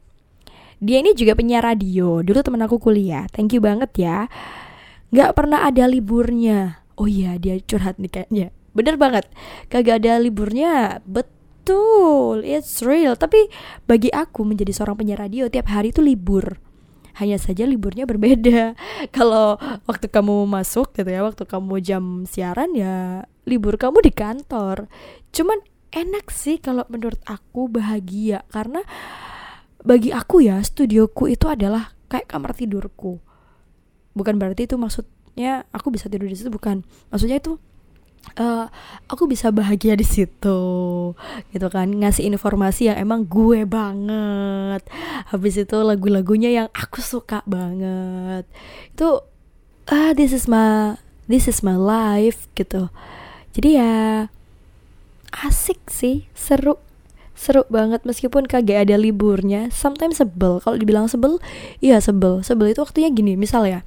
Dia 0.81 1.01
ini 1.01 1.17
juga 1.17 1.37
penyiar 1.37 1.65
radio. 1.65 2.21
Dulu 2.21 2.41
temen 2.41 2.61
aku 2.65 2.81
kuliah. 2.81 3.29
Thank 3.33 3.57
you 3.57 3.61
banget 3.65 3.93
ya. 3.97 4.29
Gak 5.13 5.33
pernah 5.37 5.65
ada 5.65 5.89
liburnya. 5.89 6.85
Oh 6.97 7.09
iya, 7.09 7.37
dia 7.41 7.61
curhat 7.65 7.97
nih 8.01 8.13
kayaknya. 8.13 8.49
Bener 8.77 9.01
banget. 9.01 9.25
Kagak 9.73 10.05
ada 10.05 10.21
liburnya. 10.21 11.01
Betul, 11.09 12.45
it's 12.45 12.85
real. 12.85 13.17
Tapi 13.17 13.49
bagi 13.89 14.13
aku 14.13 14.45
menjadi 14.45 14.77
seorang 14.77 15.01
penyiar 15.01 15.25
radio 15.25 15.49
tiap 15.49 15.73
hari 15.73 15.97
itu 15.97 16.05
libur 16.05 16.61
hanya 17.17 17.41
saja 17.41 17.65
liburnya 17.65 18.05
berbeda 18.05 18.77
kalau 19.17 19.57
waktu 19.89 20.07
kamu 20.13 20.45
masuk 20.45 20.93
gitu 20.93 21.09
ya 21.09 21.25
waktu 21.25 21.49
kamu 21.49 21.81
jam 21.81 22.05
siaran 22.29 22.77
ya 22.77 23.25
libur 23.49 23.81
kamu 23.81 24.05
di 24.05 24.13
kantor 24.13 24.85
cuman 25.33 25.65
enak 25.97 26.29
sih 26.29 26.61
kalau 26.61 26.85
menurut 26.93 27.21
aku 27.25 27.73
bahagia 27.73 28.45
karena 28.53 28.85
bagi 29.81 30.13
aku 30.13 30.45
ya 30.45 30.61
studioku 30.61 31.33
itu 31.33 31.49
adalah 31.49 31.97
kayak 32.13 32.29
kamar 32.29 32.53
tidurku 32.53 33.17
bukan 34.13 34.37
berarti 34.37 34.69
itu 34.69 34.77
maksudnya 34.77 35.65
aku 35.73 35.89
bisa 35.89 36.13
tidur 36.13 36.29
di 36.29 36.37
situ 36.37 36.53
bukan 36.53 36.85
maksudnya 37.09 37.41
itu 37.41 37.57
uh, 38.35 38.67
aku 39.07 39.31
bisa 39.31 39.55
bahagia 39.55 39.95
di 39.95 40.03
situ 40.03 40.61
gitu 41.55 41.67
kan. 41.71 41.89
Ngasih 41.91 42.27
informasi 42.27 42.91
yang 42.91 42.99
emang 42.99 43.25
gue 43.27 43.63
banget. 43.63 44.83
Habis 45.31 45.63
itu 45.63 45.77
lagu-lagunya 45.81 46.51
yang 46.51 46.69
aku 46.75 46.99
suka 46.99 47.47
banget. 47.47 48.45
Itu 48.91 49.23
ah 49.87 50.11
this 50.19 50.35
is 50.35 50.51
my 50.51 50.99
this 51.31 51.47
is 51.47 51.63
my 51.63 51.79
life 51.79 52.51
gitu. 52.59 52.91
Jadi 53.55 53.79
ya 53.79 54.27
asik 55.47 55.87
sih. 55.89 56.27
Seru 56.35 56.77
seru 57.37 57.63
banget. 57.71 58.03
Meskipun 58.03 58.51
kagak 58.51 58.89
ada 58.89 58.97
liburnya 58.99 59.71
sometimes 59.71 60.19
sebel. 60.19 60.59
Kalau 60.61 60.77
dibilang 60.77 61.07
sebel 61.07 61.39
iya 61.79 62.03
sebel. 62.03 62.43
Sebel 62.43 62.75
itu 62.75 62.83
waktunya 62.83 63.09
gini. 63.15 63.39
Misal 63.39 63.65
ya 63.71 63.81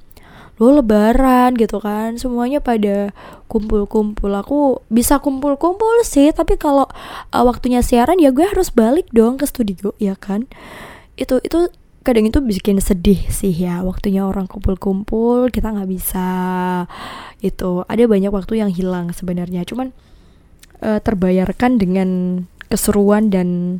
lo 0.60 0.84
lebaran 0.84 1.56
gitu 1.56 1.80
kan. 1.80 2.20
Semuanya 2.20 2.60
pada 2.60 3.16
kumpul-kumpul. 3.48 4.30
Aku 4.36 4.84
bisa 4.92 5.18
kumpul-kumpul 5.24 6.04
sih 6.04 6.30
tapi 6.36 6.60
kalau 6.60 6.86
uh, 7.32 7.44
waktunya 7.48 7.80
siaran 7.80 8.20
ya 8.20 8.30
gue 8.36 8.46
harus 8.46 8.70
balik 8.70 9.08
dong 9.16 9.40
ke 9.40 9.48
studio 9.48 9.96
ya 9.98 10.20
kan? 10.20 10.46
Itu 11.16 11.40
itu 11.42 11.72
kadang 12.04 12.28
itu 12.28 12.40
bikin 12.40 12.80
sedih 12.80 13.20
sih 13.28 13.52
ya 13.52 13.84
waktunya 13.84 14.24
orang 14.24 14.48
kumpul-kumpul 14.48 15.52
kita 15.52 15.68
nggak 15.76 15.90
bisa 15.92 16.28
itu 17.44 17.84
ada 17.86 18.04
banyak 18.08 18.32
waktu 18.32 18.60
yang 18.60 18.72
hilang 18.72 19.16
sebenarnya. 19.16 19.64
Cuman 19.64 19.96
uh, 20.84 21.00
terbayarkan 21.00 21.80
dengan 21.80 22.10
keseruan 22.70 23.32
dan 23.32 23.80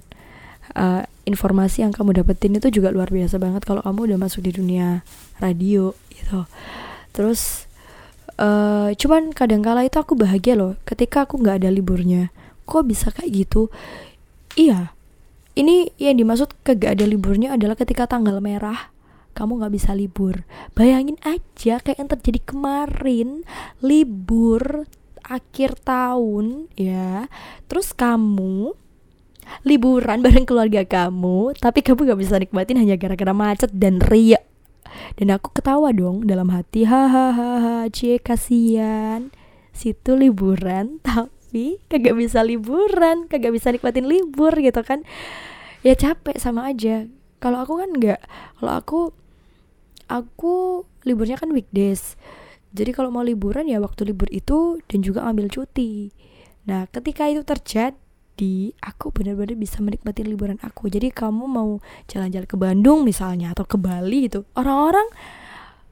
uh, 0.76 1.06
informasi 1.26 1.86
yang 1.86 1.94
kamu 1.94 2.22
dapetin 2.22 2.58
itu 2.58 2.70
juga 2.82 2.90
luar 2.90 3.10
biasa 3.14 3.38
banget 3.38 3.66
kalau 3.66 3.86
kamu 3.86 4.14
udah 4.14 4.18
masuk 4.20 4.46
di 4.46 4.52
dunia 4.54 5.06
radio 5.38 5.94
gitu. 6.14 6.46
Terus 7.14 7.66
uh, 8.42 8.92
cuman 8.94 9.34
kadang 9.34 9.62
kala 9.62 9.86
itu 9.86 9.98
aku 9.98 10.18
bahagia 10.18 10.58
loh 10.58 10.78
ketika 10.86 11.26
aku 11.30 11.40
nggak 11.42 11.66
ada 11.66 11.70
liburnya. 11.70 12.34
Kok 12.70 12.86
bisa 12.86 13.10
kayak 13.10 13.48
gitu? 13.48 13.74
Iya 14.58 14.94
ini 15.60 15.92
yang 16.00 16.16
dimaksud 16.16 16.56
kagak 16.64 16.96
ada 16.96 17.04
liburnya 17.04 17.60
adalah 17.60 17.76
ketika 17.76 18.08
tanggal 18.08 18.40
merah 18.40 18.96
kamu 19.36 19.60
nggak 19.60 19.74
bisa 19.76 19.92
libur. 19.92 20.48
Bayangin 20.72 21.20
aja 21.24 21.84
kayak 21.84 22.00
yang 22.00 22.12
terjadi 22.12 22.40
kemarin 22.44 23.30
libur 23.84 24.88
akhir 25.24 25.80
tahun 25.84 26.72
ya. 26.80 27.28
Terus 27.68 27.92
kamu 27.92 28.76
liburan 29.66 30.22
bareng 30.26 30.46
keluarga 30.48 30.86
kamu 30.86 31.58
tapi 31.58 31.84
kamu 31.84 32.14
gak 32.14 32.20
bisa 32.20 32.36
nikmatin 32.40 32.80
hanya 32.80 32.96
gara-gara 32.96 33.34
macet 33.34 33.72
dan 33.76 34.00
riak 34.00 34.50
dan 35.18 35.36
aku 35.36 35.54
ketawa 35.54 35.94
dong 35.94 36.26
dalam 36.26 36.50
hati. 36.52 36.86
Hahaha 36.88 37.88
cie 37.92 38.18
kasihan. 38.22 39.34
Situ 39.74 40.18
liburan 40.18 41.00
tapi 41.08 41.80
kagak 41.88 42.18
bisa 42.20 42.44
liburan 42.44 43.30
kagak 43.32 43.54
bisa 43.56 43.72
nikmatin 43.72 44.10
libur 44.10 44.52
gitu 44.58 44.82
kan. 44.84 45.06
Ya 45.86 45.96
capek 45.96 46.36
sama 46.38 46.68
aja. 46.70 47.08
Kalau 47.40 47.64
aku 47.64 47.80
kan 47.80 47.90
nggak. 47.96 48.22
Kalau 48.60 48.74
aku 48.76 49.00
aku 50.12 50.84
liburnya 51.08 51.40
kan 51.40 51.54
weekdays. 51.56 52.20
Jadi 52.70 52.94
kalau 52.94 53.10
mau 53.10 53.26
liburan 53.26 53.66
ya 53.66 53.82
waktu 53.82 54.14
libur 54.14 54.30
itu 54.30 54.78
dan 54.86 55.00
juga 55.02 55.26
ambil 55.26 55.50
cuti. 55.50 56.14
Nah 56.70 56.86
ketika 56.92 57.26
itu 57.26 57.42
terjadi 57.42 57.98
jadi 58.40 58.72
aku 58.80 59.12
benar-benar 59.12 59.60
bisa 59.60 59.84
menikmati 59.84 60.24
liburan 60.24 60.56
aku. 60.64 60.88
Jadi 60.88 61.12
kamu 61.12 61.44
mau 61.44 61.84
jalan-jalan 62.08 62.48
ke 62.48 62.56
Bandung 62.56 63.04
misalnya 63.04 63.52
atau 63.52 63.68
ke 63.68 63.76
Bali 63.76 64.32
gitu 64.32 64.48
orang-orang 64.56 65.04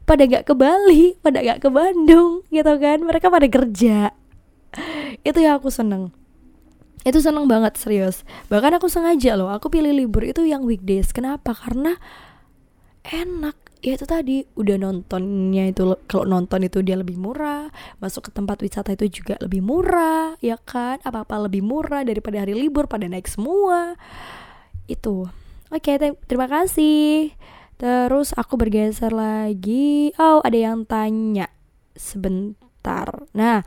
pada 0.07 0.23
gak 0.23 0.47
ke 0.47 0.55
Bali 0.55 1.19
pada 1.19 1.43
gak 1.43 1.59
ke 1.59 1.67
Bandung 1.67 2.47
gitu 2.47 2.73
kan. 2.79 3.03
Mereka 3.03 3.27
pada 3.27 3.51
kerja. 3.51 4.15
Itu 5.27 5.43
ya 5.43 5.59
aku 5.59 5.67
seneng. 5.67 6.15
Itu 7.03 7.19
seneng 7.19 7.51
banget 7.51 7.75
serius. 7.75 8.23
Bahkan 8.47 8.79
aku 8.79 8.87
sengaja 8.87 9.35
loh 9.35 9.51
aku 9.51 9.67
pilih 9.67 9.91
libur 9.91 10.23
itu 10.23 10.47
yang 10.47 10.63
weekdays. 10.63 11.11
Kenapa? 11.11 11.51
Karena 11.51 11.99
enak 13.03 13.59
ya 13.85 13.93
itu 13.95 14.05
tadi 14.09 14.43
udah 14.57 14.77
nontonnya 14.81 15.69
itu 15.69 15.95
kalau 16.09 16.25
nonton 16.25 16.65
itu 16.65 16.81
dia 16.81 16.97
lebih 16.97 17.15
murah 17.15 17.69
masuk 18.01 18.29
ke 18.29 18.31
tempat 18.33 18.59
wisata 18.59 18.93
itu 18.97 19.21
juga 19.21 19.37
lebih 19.39 19.61
murah 19.61 20.35
ya 20.43 20.57
kan? 20.57 21.01
Apa 21.05 21.23
apa 21.23 21.35
lebih 21.47 21.61
murah 21.61 22.01
daripada 22.03 22.43
hari 22.43 22.57
libur 22.57 22.89
pada 22.89 23.05
naik 23.05 23.29
semua. 23.29 23.95
Itu. 24.89 25.29
Oke 25.73 25.99
okay, 25.99 26.13
terima 26.25 26.47
kasih. 26.47 27.35
Terus 27.77 28.33
aku 28.33 28.57
bergeser 28.57 29.13
lagi. 29.13 30.11
Oh 30.17 30.41
ada 30.41 30.57
yang 30.57 30.83
tanya 30.83 31.47
sebentar. 31.93 33.25
Nah 33.37 33.61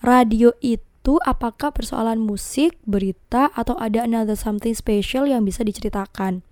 radio 0.00 0.56
itu 0.64 1.16
apakah 1.24 1.72
persoalan 1.72 2.20
musik 2.20 2.76
berita 2.88 3.52
atau 3.52 3.76
ada 3.76 4.04
another 4.04 4.36
something 4.36 4.72
special 4.72 5.28
yang 5.28 5.44
bisa 5.44 5.64
diceritakan 5.64 6.44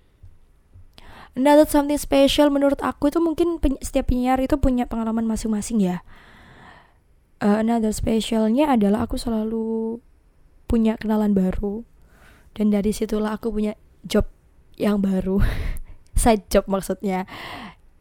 another 1.37 1.67
something 1.67 1.99
special 1.99 2.49
menurut 2.49 2.79
aku 2.81 3.09
itu 3.13 3.19
mungkin 3.21 3.61
setiap 3.81 4.09
penyiar 4.09 4.39
itu 4.41 4.57
punya 4.57 4.89
pengalaman 4.89 5.25
masing-masing 5.25 5.81
ya. 5.81 6.01
Uh, 7.39 7.63
another 7.63 7.95
specialnya 7.95 8.67
adalah 8.67 9.07
aku 9.07 9.15
selalu 9.15 9.99
punya 10.69 10.95
kenalan 10.99 11.33
baru. 11.33 11.81
Dan 12.53 12.73
dari 12.73 12.91
situlah 12.91 13.37
aku 13.37 13.49
punya 13.53 13.73
job 14.05 14.27
yang 14.75 14.99
baru. 14.99 15.39
Side 16.21 16.45
job 16.51 16.67
maksudnya. 16.69 17.25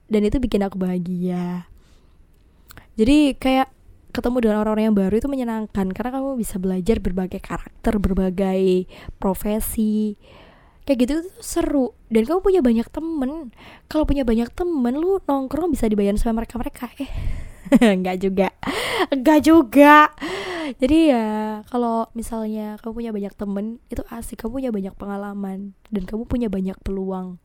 Dan 0.08 0.24
itu 0.26 0.36
bikin 0.42 0.64
aku 0.64 0.76
bahagia. 0.80 1.68
Jadi 2.98 3.38
kayak 3.38 3.70
ketemu 4.10 4.36
dengan 4.42 4.56
orang-orang 4.66 4.90
yang 4.90 4.98
baru 4.98 5.14
itu 5.20 5.28
menyenangkan. 5.30 5.86
Karena 5.94 6.10
kamu 6.18 6.40
bisa 6.40 6.58
belajar 6.58 6.98
berbagai 6.98 7.38
karakter 7.38 8.02
berbagai 8.02 8.90
profesi 9.22 10.18
kayak 10.88 11.04
gitu 11.04 11.12
tuh 11.20 11.34
seru. 11.44 11.86
Dan 12.08 12.24
kamu 12.24 12.40
punya 12.40 12.60
banyak 12.64 12.88
temen. 12.88 13.52
Kalau 13.92 14.08
punya 14.08 14.24
banyak 14.24 14.48
temen 14.56 14.96
lu 14.96 15.20
nongkrong 15.28 15.68
bisa 15.68 15.84
dibayar 15.84 16.16
sama 16.16 16.40
mereka 16.40 16.56
mereka 16.56 16.88
eh 16.96 17.12
nggak 18.00 18.16
juga. 18.24 18.48
Nggak 19.12 19.40
juga. 19.44 20.08
Jadi 20.80 21.12
ya 21.12 21.60
kalau 21.68 22.08
misalnya 22.16 22.80
kamu 22.80 22.92
punya 22.96 23.12
banyak 23.12 23.34
temen 23.36 23.64
itu 23.92 24.00
asik. 24.08 24.40
Kamu 24.40 24.56
punya 24.56 24.70
banyak 24.72 24.94
pengalaman. 24.96 25.76
Dan 25.92 26.08
kamu 26.08 26.24
punya 26.24 26.48
banyak 26.48 26.80
peluang. 26.80 27.36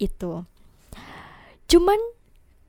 Itu. 0.00 0.48
Cuman 1.68 2.00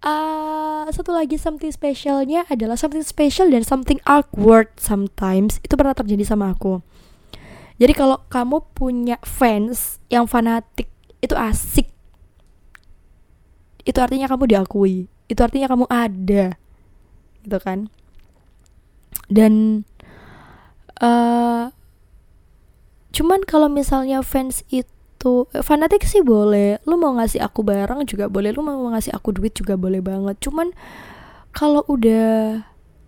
uh, 0.03 0.83
satu 0.91 1.15
lagi 1.15 1.39
something 1.39 1.71
specialnya 1.71 2.43
adalah 2.51 2.75
something 2.75 3.07
special 3.07 3.47
dan 3.47 3.63
something 3.63 4.03
awkward 4.03 4.67
sometimes. 4.75 5.63
Itu 5.63 5.79
pernah 5.79 5.95
terjadi 5.95 6.27
sama 6.27 6.51
aku 6.51 6.83
jadi 7.81 7.93
kalau 7.97 8.21
kamu 8.29 8.61
punya 8.77 9.17
fans 9.25 9.97
yang 10.09 10.29
fanatik 10.29 10.89
itu 11.23 11.33
asik. 11.33 11.89
Itu 13.83 13.99
artinya 13.99 14.29
kamu 14.29 14.47
diakui. 14.51 15.09
Itu 15.25 15.41
artinya 15.41 15.67
kamu 15.71 15.85
ada. 15.89 16.53
Gitu 17.41 17.57
kan? 17.59 17.89
Dan 19.27 19.83
uh, 21.01 21.73
cuman 23.13 23.41
kalau 23.49 23.67
misalnya 23.67 24.21
fans 24.21 24.61
itu 24.69 25.49
fanatik 25.65 26.05
sih 26.05 26.21
boleh. 26.21 26.77
Lu 26.85 26.95
mau 26.95 27.17
ngasih 27.17 27.41
aku 27.41 27.65
barang 27.65 28.05
juga 28.05 28.29
boleh. 28.29 28.53
Lu 28.53 28.61
mau 28.61 28.77
ngasih 28.93 29.17
aku 29.17 29.33
duit 29.33 29.57
juga 29.57 29.73
boleh 29.75 29.99
banget. 29.99 30.37
Cuman 30.45 30.71
kalau 31.49 31.81
udah 31.89 32.61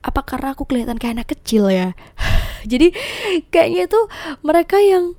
apa 0.05 0.21
karena 0.21 0.53
aku 0.53 0.69
kelihatan 0.69 1.01
kayak 1.01 1.21
anak 1.21 1.29
kecil 1.33 1.74
ya? 1.74 1.97
Jadi 2.71 2.93
kayaknya 3.50 3.89
itu 3.89 4.01
mereka 4.45 4.77
yang 4.77 5.17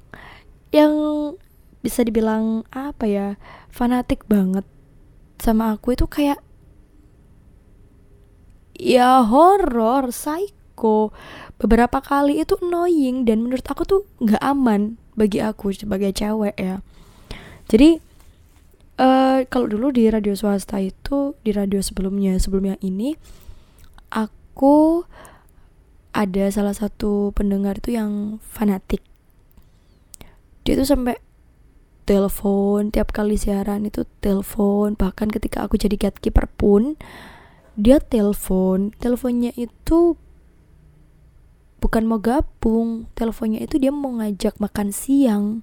yang 0.70 0.94
bisa 1.82 2.02
dibilang 2.06 2.66
apa 2.74 3.06
ya 3.06 3.26
fanatik 3.70 4.26
banget 4.26 4.66
sama 5.38 5.74
aku 5.74 5.94
itu 5.94 6.06
kayak 6.06 6.38
ya 8.78 9.26
horror 9.26 10.14
psycho. 10.14 11.10
Beberapa 11.56 12.04
kali 12.04 12.44
itu 12.44 12.54
annoying 12.60 13.24
dan 13.26 13.42
menurut 13.42 13.64
aku 13.64 13.82
tuh 13.88 14.00
nggak 14.22 14.42
aman 14.44 15.00
bagi 15.18 15.40
aku 15.42 15.72
sebagai 15.72 16.12
cewek 16.12 16.54
ya. 16.54 16.84
Jadi 17.66 17.98
uh, 19.00 19.42
kalau 19.48 19.66
dulu 19.66 19.90
di 19.90 20.06
radio 20.06 20.36
swasta 20.36 20.78
itu 20.78 21.34
di 21.40 21.50
radio 21.50 21.80
sebelumnya 21.80 22.36
sebelumnya 22.36 22.76
ini 22.84 23.16
aku 24.12 24.45
ada 26.16 26.44
salah 26.48 26.72
satu 26.72 27.30
pendengar 27.36 27.76
itu 27.76 27.92
yang 27.92 28.40
fanatik. 28.40 29.04
Dia 30.64 30.80
tuh 30.80 30.88
sampai 30.88 31.20
telepon 32.08 32.88
tiap 32.88 33.12
kali 33.12 33.36
siaran 33.36 33.84
itu 33.84 34.08
telepon. 34.24 34.96
Bahkan 34.96 35.28
ketika 35.28 35.68
aku 35.68 35.76
jadi 35.76 35.98
gatekeeper 36.00 36.48
pun 36.48 36.96
dia 37.76 38.00
telepon. 38.00 38.96
Teleponnya 38.96 39.52
itu 39.60 40.16
bukan 41.76 42.02
mau 42.08 42.18
gabung 42.18 43.06
teleponnya 43.14 43.62
itu 43.62 43.76
dia 43.76 43.92
mau 43.92 44.16
ngajak 44.16 44.56
makan 44.56 44.88
siang. 44.90 45.60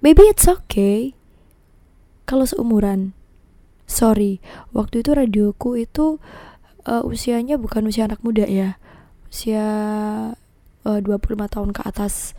Maybe 0.00 0.24
it's 0.24 0.48
okay. 0.48 1.12
Kalau 2.24 2.48
seumuran 2.48 3.12
sorry 3.90 4.38
waktu 4.70 5.02
itu 5.02 5.10
radioku 5.10 5.74
itu 5.74 6.22
uh, 6.86 7.02
usianya 7.02 7.58
bukan 7.58 7.90
usia 7.90 8.06
anak 8.06 8.22
muda 8.22 8.46
ya. 8.46 8.78
Usia 9.26 9.66
uh, 10.86 10.98
25 11.02 11.50
tahun 11.50 11.70
ke 11.74 11.82
atas. 11.82 12.38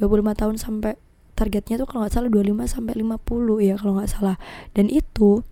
25 0.00 0.32
tahun 0.38 0.56
sampai 0.56 0.96
targetnya 1.36 1.76
tuh 1.82 1.86
kalau 1.90 2.06
nggak 2.06 2.14
salah 2.14 2.30
25 2.32 2.64
sampai 2.64 2.94
50 2.96 3.68
ya 3.68 3.74
kalau 3.76 3.92
nggak 3.98 4.10
salah. 4.10 4.36
Dan 4.72 4.88
itu 4.88 5.44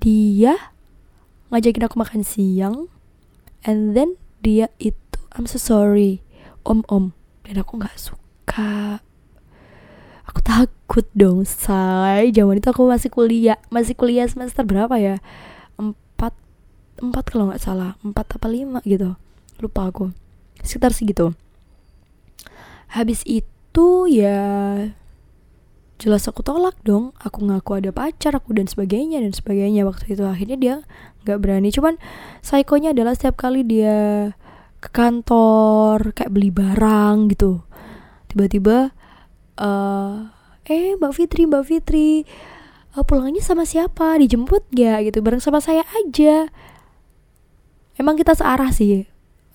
dia 0.00 0.56
ngajakin 1.50 1.86
aku 1.90 1.96
makan 1.98 2.22
siang 2.22 2.88
and 3.66 3.92
then 3.92 4.16
dia 4.40 4.72
itu 4.80 5.20
I'm 5.36 5.44
so 5.44 5.60
sorry 5.60 6.24
om 6.64 6.86
om 6.88 7.12
dan 7.44 7.60
aku 7.60 7.76
nggak 7.82 7.98
suka 8.00 9.02
aku 10.30 10.40
takut 10.46 11.06
dong 11.18 11.42
say. 11.42 12.30
Zaman 12.30 12.62
itu 12.62 12.70
aku 12.70 12.86
masih 12.86 13.10
kuliah. 13.10 13.58
Masih 13.74 13.98
kuliah 13.98 14.30
semester 14.30 14.62
berapa 14.62 14.94
ya? 14.96 15.18
Empat 17.00 17.32
kalau 17.32 17.50
nggak 17.50 17.64
salah. 17.64 17.98
Empat 18.06 18.38
apa 18.38 18.46
lima 18.46 18.78
gitu. 18.86 19.18
Lupa 19.58 19.90
aku. 19.90 20.14
Sekitar 20.62 20.94
segitu. 20.94 21.32
Habis 22.92 23.24
itu 23.24 23.86
ya 24.10 24.38
jelas 26.00 26.24
aku 26.28 26.44
tolak 26.44 26.76
dong. 26.84 27.16
Aku 27.20 27.44
ngaku 27.44 27.80
ada 27.80 27.90
pacar 27.90 28.36
aku 28.36 28.52
dan 28.52 28.68
sebagainya 28.68 29.24
dan 29.24 29.32
sebagainya. 29.32 29.88
Waktu 29.88 30.12
itu 30.12 30.24
akhirnya 30.28 30.56
dia 30.60 30.74
nggak 31.24 31.38
berani. 31.40 31.72
Cuman 31.72 31.96
psikonya 32.44 32.92
adalah 32.92 33.16
setiap 33.16 33.40
kali 33.40 33.64
dia 33.64 34.30
ke 34.80 34.88
kantor 34.92 36.12
kayak 36.12 36.32
beli 36.32 36.52
barang 36.52 37.32
gitu. 37.32 37.64
Tiba-tiba 38.28 38.92
uh, 39.60 40.32
eh 40.64 40.96
mbak 40.96 41.12
Fitri 41.12 41.44
mbak 41.44 41.68
Fitri. 41.68 42.24
Uh, 42.96 43.04
pulangnya 43.06 43.44
sama 43.44 43.62
siapa? 43.68 44.18
Dijemput 44.18 44.66
ya 44.74 44.98
gitu? 45.04 45.22
Bareng 45.22 45.38
sama 45.38 45.62
saya 45.62 45.86
aja. 46.00 46.50
Emang 48.00 48.16
kita 48.16 48.34
searah 48.34 48.72
sih. 48.72 49.06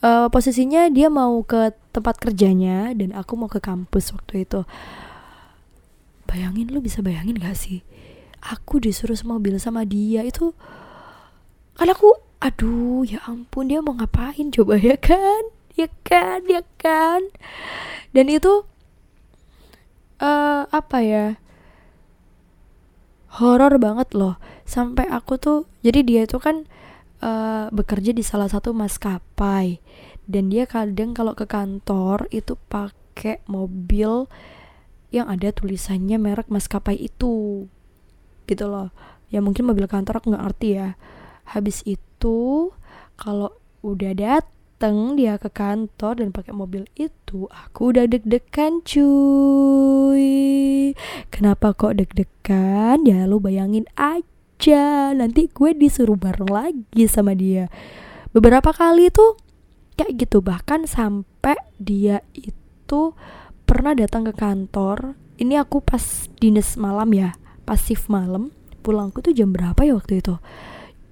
Uh, 0.06 0.30
posisinya 0.30 0.86
dia 0.94 1.10
mau 1.10 1.42
ke 1.42 1.74
tempat 1.90 2.22
kerjanya 2.22 2.94
dan 2.94 3.16
aku 3.18 3.34
mau 3.34 3.50
ke 3.50 3.58
kampus 3.58 4.14
waktu 4.14 4.46
itu. 4.46 4.62
Bayangin 6.30 6.70
lu 6.70 6.80
bisa 6.80 7.02
bayangin 7.02 7.42
gak 7.42 7.58
sih? 7.58 7.82
Aku 8.46 8.78
disuruh 8.78 9.18
semobil 9.18 9.58
sama 9.58 9.82
dia 9.82 10.22
itu 10.22 10.54
kan 11.76 11.92
aku 11.92 12.14
aduh 12.40 13.04
ya 13.04 13.20
ampun 13.26 13.68
dia 13.68 13.82
mau 13.82 13.98
ngapain 13.98 14.54
coba 14.54 14.78
ya 14.94 14.96
kan? 14.96 15.50
Ya 15.76 15.90
kan 16.06 16.46
ya 16.46 16.62
kan? 16.80 17.26
Dan 18.16 18.32
itu 18.32 18.64
uh, 20.20 20.64
apa 20.70 20.98
ya? 21.02 21.28
Horor 23.36 23.76
banget 23.82 24.16
loh. 24.16 24.40
Sampai 24.64 25.06
aku 25.12 25.36
tuh 25.36 25.68
jadi 25.84 26.02
dia 26.02 26.22
itu 26.24 26.40
kan 26.40 26.64
uh, 27.20 27.68
bekerja 27.72 28.16
di 28.16 28.24
salah 28.24 28.48
satu 28.48 28.72
maskapai. 28.72 29.84
Dan 30.26 30.50
dia 30.50 30.66
kadang 30.66 31.14
kalau 31.14 31.38
ke 31.38 31.46
kantor 31.46 32.26
itu 32.34 32.58
pakai 32.72 33.46
mobil 33.46 34.26
yang 35.14 35.30
ada 35.30 35.54
tulisannya 35.54 36.18
merek 36.18 36.50
maskapai 36.50 36.98
itu. 36.98 37.68
Gitu 38.48 38.66
loh. 38.66 38.90
Ya 39.30 39.44
mungkin 39.44 39.68
mobil 39.68 39.86
kantor 39.86 40.24
aku 40.24 40.32
nggak 40.34 40.46
ngerti 40.48 40.70
ya. 40.80 40.90
Habis 41.46 41.86
itu 41.86 42.72
kalau 43.20 43.54
udah 43.86 44.18
dateng 44.76 45.16
dia 45.16 45.40
ke 45.40 45.48
kantor 45.56 46.20
dan 46.20 46.36
pakai 46.36 46.52
mobil 46.52 46.84
itu 47.00 47.48
aku 47.48 47.96
udah 47.96 48.12
deg-degan 48.12 48.84
cuy. 48.84 50.28
Kenapa 51.32 51.72
kok 51.72 51.96
deg-degan? 51.96 53.08
Ya 53.08 53.24
lu 53.24 53.40
bayangin 53.40 53.88
aja. 53.96 55.16
Nanti 55.16 55.48
gue 55.48 55.72
disuruh 55.72 56.20
bareng 56.20 56.52
lagi 56.52 57.08
sama 57.08 57.40
dia. 57.40 57.72
Beberapa 58.36 58.76
kali 58.76 59.08
tuh 59.16 59.40
kayak 59.96 60.28
gitu. 60.28 60.44
Bahkan 60.44 60.92
sampai 60.92 61.56
dia 61.80 62.20
itu 62.36 63.16
pernah 63.64 63.96
datang 63.96 64.28
ke 64.28 64.36
kantor. 64.36 65.16
Ini 65.40 65.64
aku 65.64 65.80
pas 65.88 66.28
dinas 66.44 66.76
malam 66.76 67.16
ya 67.16 67.32
pas 67.64 67.80
shift 67.80 68.12
malam. 68.12 68.52
Pulangku 68.84 69.24
tuh 69.24 69.32
jam 69.32 69.56
berapa 69.56 69.88
ya 69.88 69.96
waktu 69.96 70.20
itu? 70.20 70.36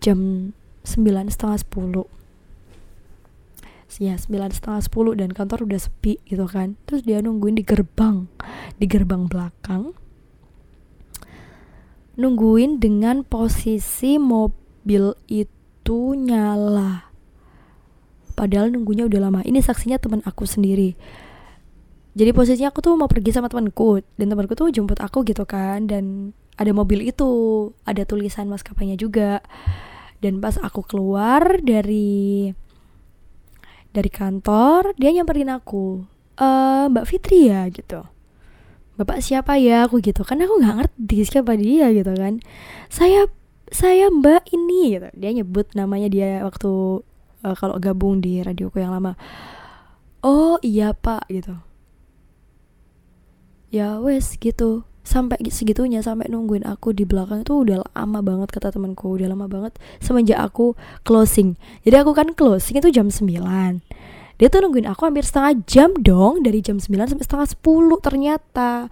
Jam 0.03 0.51
sembilan 0.83 1.31
setengah 1.31 1.63
sepuluh 1.63 2.22
ya 3.99 4.15
sembilan 4.15 4.49
setengah 4.53 4.81
sepuluh 4.81 5.13
dan 5.13 5.33
kantor 5.33 5.67
udah 5.67 5.79
sepi 5.81 6.21
gitu 6.25 6.47
kan. 6.47 6.79
Terus 6.87 7.03
dia 7.03 7.19
nungguin 7.19 7.59
di 7.59 7.65
gerbang 7.65 8.29
di 8.77 8.85
gerbang 8.89 9.27
belakang. 9.29 9.93
Nungguin 12.13 12.77
dengan 12.77 13.25
posisi 13.25 14.21
mobil 14.21 15.17
itu 15.25 15.97
nyala. 16.13 17.09
Padahal 18.33 18.69
nunggunya 18.69 19.09
udah 19.09 19.19
lama. 19.29 19.39
Ini 19.41 19.61
saksinya 19.61 19.97
teman 19.97 20.21
aku 20.25 20.45
sendiri. 20.45 20.93
Jadi 22.13 22.29
posisinya 22.29 22.69
aku 22.69 22.85
tuh 22.85 22.93
mau 22.93 23.09
pergi 23.09 23.33
sama 23.33 23.49
temanku. 23.49 24.05
Dan 24.17 24.29
temanku 24.29 24.53
tuh 24.53 24.69
jemput 24.69 25.01
aku 25.01 25.25
gitu 25.25 25.45
kan. 25.49 25.89
Dan 25.89 26.33
ada 26.57 26.69
mobil 26.69 27.01
itu. 27.01 27.29
Ada 27.85 28.05
tulisan 28.05 28.45
maskapainya 28.45 28.93
juga. 28.93 29.41
Dan 30.21 30.37
pas 30.37 30.61
aku 30.61 30.85
keluar 30.85 31.61
dari 31.65 32.53
dari 33.93 34.09
kantor 34.09 34.97
dia 34.97 35.13
nyamperin 35.13 35.53
aku 35.53 36.01
e, 36.35 36.47
Mbak 36.89 37.05
Fitri 37.05 37.47
ya? 37.47 37.69
Gitu. 37.69 38.01
Bapak 38.97 39.21
siapa 39.21 39.57
ya? 39.57 39.85
Aku 39.85 40.01
gitu. 40.01 40.21
Kan 40.25 40.41
aku 40.41 40.61
nggak 40.61 40.75
ngerti 40.83 41.17
siapa 41.25 41.53
dia 41.57 41.89
gitu 41.93 42.13
kan. 42.13 42.41
Saya 42.89 43.29
saya 43.73 44.09
Mbak 44.13 44.53
ini 44.53 44.97
gitu. 44.97 45.09
Dia 45.17 45.31
nyebut 45.33 45.73
namanya 45.73 46.09
dia 46.09 46.45
waktu 46.45 47.01
uh, 47.41 47.55
kalau 47.57 47.77
gabung 47.81 48.21
di 48.21 48.41
radioku 48.41 48.77
yang 48.77 48.93
lama. 48.93 49.17
Oh 50.21 50.61
iya 50.61 50.93
Pak 50.93 51.29
gitu. 51.29 51.57
Ya 53.73 53.97
wes 53.97 54.37
gitu 54.37 54.85
sampai 55.03 55.39
segitunya 55.51 55.99
sampai 55.99 56.31
nungguin 56.31 56.63
aku 56.63 56.95
di 56.95 57.03
belakang 57.03 57.43
itu 57.43 57.67
udah 57.67 57.83
lama 57.91 58.19
banget 58.23 58.49
kata 58.55 58.71
temanku 58.71 59.19
udah 59.19 59.27
lama 59.27 59.51
banget 59.51 59.75
semenjak 59.99 60.39
aku 60.39 60.73
closing. 61.03 61.59
Jadi 61.83 61.95
aku 61.99 62.11
kan 62.15 62.31
closing 62.31 62.79
itu 62.79 62.89
jam 62.89 63.11
9 63.11 63.29
dia 64.41 64.49
tuh 64.49 64.65
nungguin 64.65 64.89
aku 64.89 65.05
hampir 65.05 65.23
setengah 65.23 65.53
jam 65.69 65.89
dong 66.01 66.41
dari 66.41 66.59
jam 66.59 66.81
9 66.81 66.89
sampai 66.89 67.25
setengah 67.25 67.47
10 67.47 68.01
ternyata. 68.01 68.89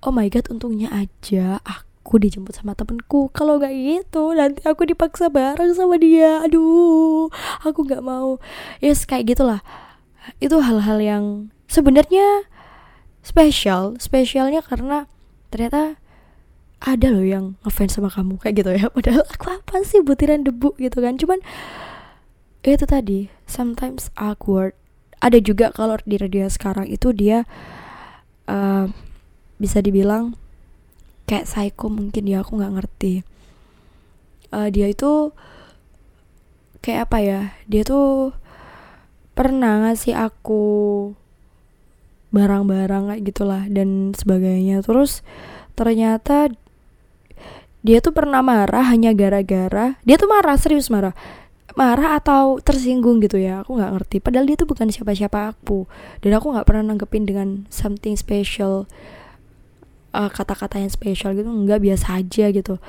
Oh 0.00 0.10
my 0.10 0.26
god 0.32 0.48
untungnya 0.48 0.88
aja 0.88 1.60
aku 1.60 2.16
dijemput 2.16 2.56
sama 2.56 2.72
temenku 2.72 3.28
kalau 3.30 3.60
gak 3.60 3.76
gitu 3.76 4.32
nanti 4.32 4.64
aku 4.64 4.88
dipaksa 4.88 5.28
bareng 5.28 5.76
sama 5.76 6.00
dia. 6.00 6.40
Aduh 6.40 7.28
aku 7.60 7.84
nggak 7.84 8.00
mau. 8.00 8.40
Yes 8.80 9.04
kayak 9.04 9.36
gitulah. 9.36 9.60
Itu 10.40 10.64
hal-hal 10.64 10.98
yang 10.98 11.24
sebenarnya 11.68 12.48
spesial 13.20 14.00
spesialnya 14.00 14.64
karena 14.64 15.04
ternyata 15.50 15.98
ada 16.80 17.12
loh 17.12 17.22
yang 17.22 17.60
ngefans 17.60 18.00
sama 18.00 18.08
kamu 18.08 18.40
kayak 18.40 18.54
gitu 18.64 18.70
ya. 18.72 18.88
Padahal 18.96 19.24
aku 19.28 19.46
apa 19.52 19.84
sih 19.84 20.00
butiran 20.00 20.42
debu 20.42 20.72
gitu 20.80 21.04
kan. 21.04 21.20
Cuman 21.20 21.44
itu 22.64 22.86
tadi 22.88 23.28
sometimes 23.44 24.08
awkward. 24.16 24.72
Ada 25.20 25.36
juga 25.44 25.68
kalau 25.76 26.00
di 26.08 26.16
radio 26.16 26.48
sekarang 26.48 26.88
itu 26.88 27.12
dia 27.12 27.44
uh, 28.48 28.88
bisa 29.60 29.84
dibilang 29.84 30.32
kayak 31.28 31.44
psycho 31.44 31.92
mungkin 31.92 32.24
ya 32.24 32.40
aku 32.40 32.56
nggak 32.56 32.74
ngerti. 32.80 33.14
Uh, 34.50 34.72
dia 34.72 34.88
itu 34.88 35.36
kayak 36.80 37.12
apa 37.12 37.18
ya? 37.20 37.40
Dia 37.68 37.84
tuh 37.84 38.32
pernah 39.36 39.84
ngasih 39.84 40.16
aku 40.16 40.64
barang-barang 42.30 43.10
kayak 43.10 43.22
gitulah 43.26 43.62
dan 43.66 44.14
sebagainya. 44.14 44.82
Terus 44.86 45.22
ternyata 45.74 46.50
dia 47.80 47.98
tuh 48.04 48.12
pernah 48.12 48.44
marah 48.44 48.92
hanya 48.92 49.16
gara-gara 49.16 49.96
dia 50.04 50.16
tuh 50.20 50.30
marah 50.30 50.56
serius 50.56 50.88
marah. 50.88 51.14
Marah 51.78 52.18
atau 52.18 52.58
tersinggung 52.58 53.22
gitu 53.22 53.38
ya 53.38 53.62
aku 53.62 53.78
nggak 53.78 53.92
ngerti. 53.94 54.16
Padahal 54.18 54.46
dia 54.46 54.58
tuh 54.58 54.66
bukan 54.66 54.90
siapa-siapa 54.90 55.54
aku. 55.54 55.86
Dan 56.18 56.34
aku 56.34 56.50
nggak 56.50 56.66
pernah 56.66 56.90
nanggepin 56.90 57.26
dengan 57.26 57.48
something 57.70 58.18
special 58.18 58.90
uh, 60.10 60.30
kata-kata 60.30 60.82
yang 60.82 60.90
spesial 60.90 61.34
gitu. 61.38 61.46
Nggak 61.46 61.82
biasa 61.82 62.18
aja 62.18 62.50
gitu. 62.50 62.82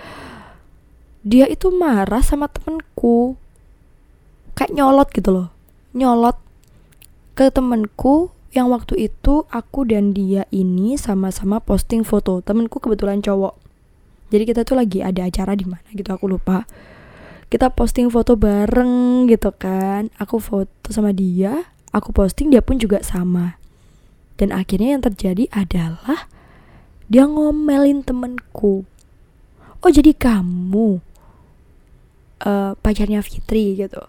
Dia 1.22 1.46
itu 1.46 1.70
marah 1.70 2.26
sama 2.26 2.50
temenku 2.50 3.38
kayak 4.58 4.74
nyolot 4.74 5.10
gitu 5.14 5.30
loh. 5.30 5.48
Nyolot 5.94 6.38
ke 7.38 7.54
temenku 7.54 8.34
yang 8.52 8.68
waktu 8.68 9.08
itu 9.08 9.48
aku 9.48 9.88
dan 9.88 10.12
dia 10.12 10.44
ini 10.52 11.00
sama-sama 11.00 11.64
posting 11.64 12.04
foto 12.04 12.44
temenku 12.44 12.84
kebetulan 12.84 13.24
cowok. 13.24 13.56
Jadi 14.32 14.44
kita 14.48 14.62
tuh 14.68 14.80
lagi 14.80 15.00
ada 15.04 15.28
acara 15.28 15.56
di 15.56 15.64
mana 15.68 15.88
gitu 15.92 16.12
aku 16.12 16.28
lupa. 16.28 16.68
Kita 17.52 17.72
posting 17.72 18.08
foto 18.12 18.36
bareng 18.40 19.28
gitu 19.28 19.52
kan. 19.56 20.12
Aku 20.20 20.40
foto 20.40 20.92
sama 20.92 21.12
dia 21.16 21.72
aku 21.92 22.16
posting 22.16 22.50
dia 22.50 22.64
pun 22.64 22.80
juga 22.80 23.04
sama. 23.04 23.60
Dan 24.40 24.56
akhirnya 24.56 24.98
yang 24.98 25.04
terjadi 25.04 25.46
adalah 25.54 26.26
dia 27.12 27.28
ngomelin 27.28 28.02
temenku. 28.02 28.88
Oh 29.84 29.92
jadi 29.92 30.16
kamu 30.16 31.04
uh, 32.44 32.72
pacarnya 32.80 33.22
Fitri 33.22 33.78
gitu 33.78 34.02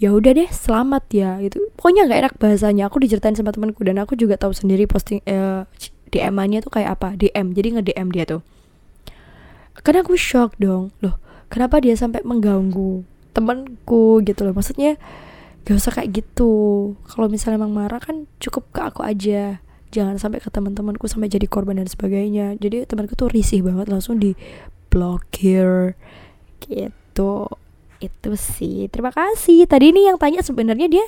ya 0.00 0.16
udah 0.16 0.32
deh 0.32 0.48
selamat 0.48 1.04
ya 1.12 1.30
itu 1.44 1.60
pokoknya 1.76 2.08
nggak 2.08 2.20
enak 2.24 2.34
bahasanya. 2.40 2.88
Aku 2.88 2.98
diceritain 3.04 3.36
sama 3.36 3.52
temanku 3.52 3.84
dan 3.84 4.00
aku 4.00 4.16
juga 4.16 4.40
tahu 4.40 4.56
sendiri 4.56 4.88
posting 4.88 5.20
eh, 5.28 5.68
DM-nya 6.08 6.64
tuh 6.64 6.72
kayak 6.72 6.98
apa 6.98 7.14
DM 7.20 7.52
jadi 7.52 7.68
nge 7.76 7.82
DM 7.92 8.08
dia 8.10 8.24
tuh. 8.24 8.40
Karena 9.84 10.00
aku 10.00 10.16
shock 10.16 10.56
dong. 10.56 10.90
Loh 11.04 11.20
kenapa 11.52 11.84
dia 11.84 11.92
sampai 11.94 12.24
mengganggu 12.24 13.04
temanku 13.36 14.24
gitu 14.24 14.48
loh? 14.48 14.56
Maksudnya 14.56 14.96
gak 15.68 15.76
usah 15.76 15.92
kayak 15.92 16.24
gitu. 16.24 16.52
Kalau 17.04 17.28
misalnya 17.28 17.60
emang 17.60 17.76
marah 17.76 18.00
kan 18.00 18.24
cukup 18.40 18.72
ke 18.72 18.80
aku 18.80 19.04
aja. 19.04 19.60
Jangan 19.92 20.16
sampai 20.16 20.40
ke 20.40 20.48
teman-temanku 20.48 21.04
sampai 21.10 21.28
jadi 21.28 21.44
korban 21.44 21.76
dan 21.76 21.90
sebagainya. 21.90 22.56
Jadi 22.56 22.88
temanku 22.88 23.18
tuh 23.18 23.28
risih 23.28 23.60
banget 23.60 23.92
langsung 23.92 24.16
di 24.16 24.32
blokir 24.88 25.94
gitu 26.64 27.46
itu 28.00 28.32
sih. 28.34 28.88
Terima 28.88 29.12
kasih. 29.12 29.68
Tadi 29.68 29.92
ini 29.92 30.08
yang 30.08 30.16
tanya 30.16 30.40
sebenarnya 30.40 30.88
dia 30.88 31.06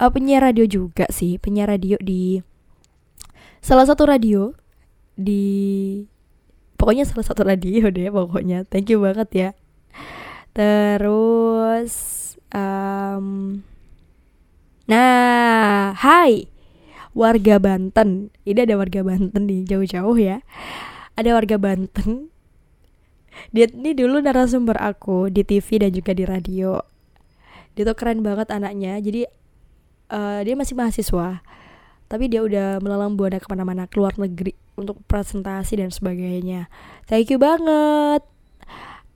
uh, 0.00 0.10
penyiar 0.10 0.42
radio 0.44 0.64
juga 0.64 1.06
sih. 1.12 1.36
Penyiar 1.36 1.68
radio 1.68 2.00
di 2.00 2.40
salah 3.60 3.84
satu 3.84 4.08
radio 4.08 4.56
di 5.20 6.00
pokoknya 6.80 7.04
salah 7.04 7.24
satu 7.24 7.44
radio 7.44 7.92
deh 7.92 8.08
pokoknya. 8.08 8.64
Thank 8.66 8.90
you 8.90 9.04
banget 9.04 9.28
ya. 9.30 9.50
Terus 10.56 11.92
um, 12.50 13.60
nah 14.88 15.92
hai. 15.94 16.48
Warga 17.10 17.58
Banten. 17.58 18.30
Ini 18.46 18.70
ada 18.70 18.78
warga 18.78 19.02
Banten 19.02 19.50
nih 19.50 19.66
jauh-jauh 19.66 20.14
ya. 20.14 20.46
Ada 21.18 21.34
warga 21.34 21.58
Banten 21.58 22.29
dia 23.48 23.66
ini 23.72 23.96
dulu 23.96 24.20
narasumber 24.20 24.76
aku 24.76 25.32
di 25.32 25.40
TV 25.42 25.80
dan 25.80 25.90
juga 25.96 26.12
di 26.12 26.24
radio. 26.28 26.76
Dia 27.74 27.88
tuh 27.88 27.96
keren 27.96 28.20
banget 28.20 28.52
anaknya. 28.52 29.00
Jadi 29.00 29.24
uh, 30.12 30.40
dia 30.44 30.54
masih 30.54 30.76
mahasiswa. 30.76 31.40
Tapi 32.10 32.24
dia 32.26 32.42
udah 32.42 32.82
melalang 32.82 33.14
buana 33.14 33.38
ke 33.38 33.46
mana-mana 33.46 33.86
keluar 33.86 34.12
negeri 34.18 34.52
untuk 34.76 34.98
presentasi 35.06 35.78
dan 35.78 35.94
sebagainya. 35.94 36.66
Thank 37.06 37.30
you 37.30 37.38
banget. 37.38 38.26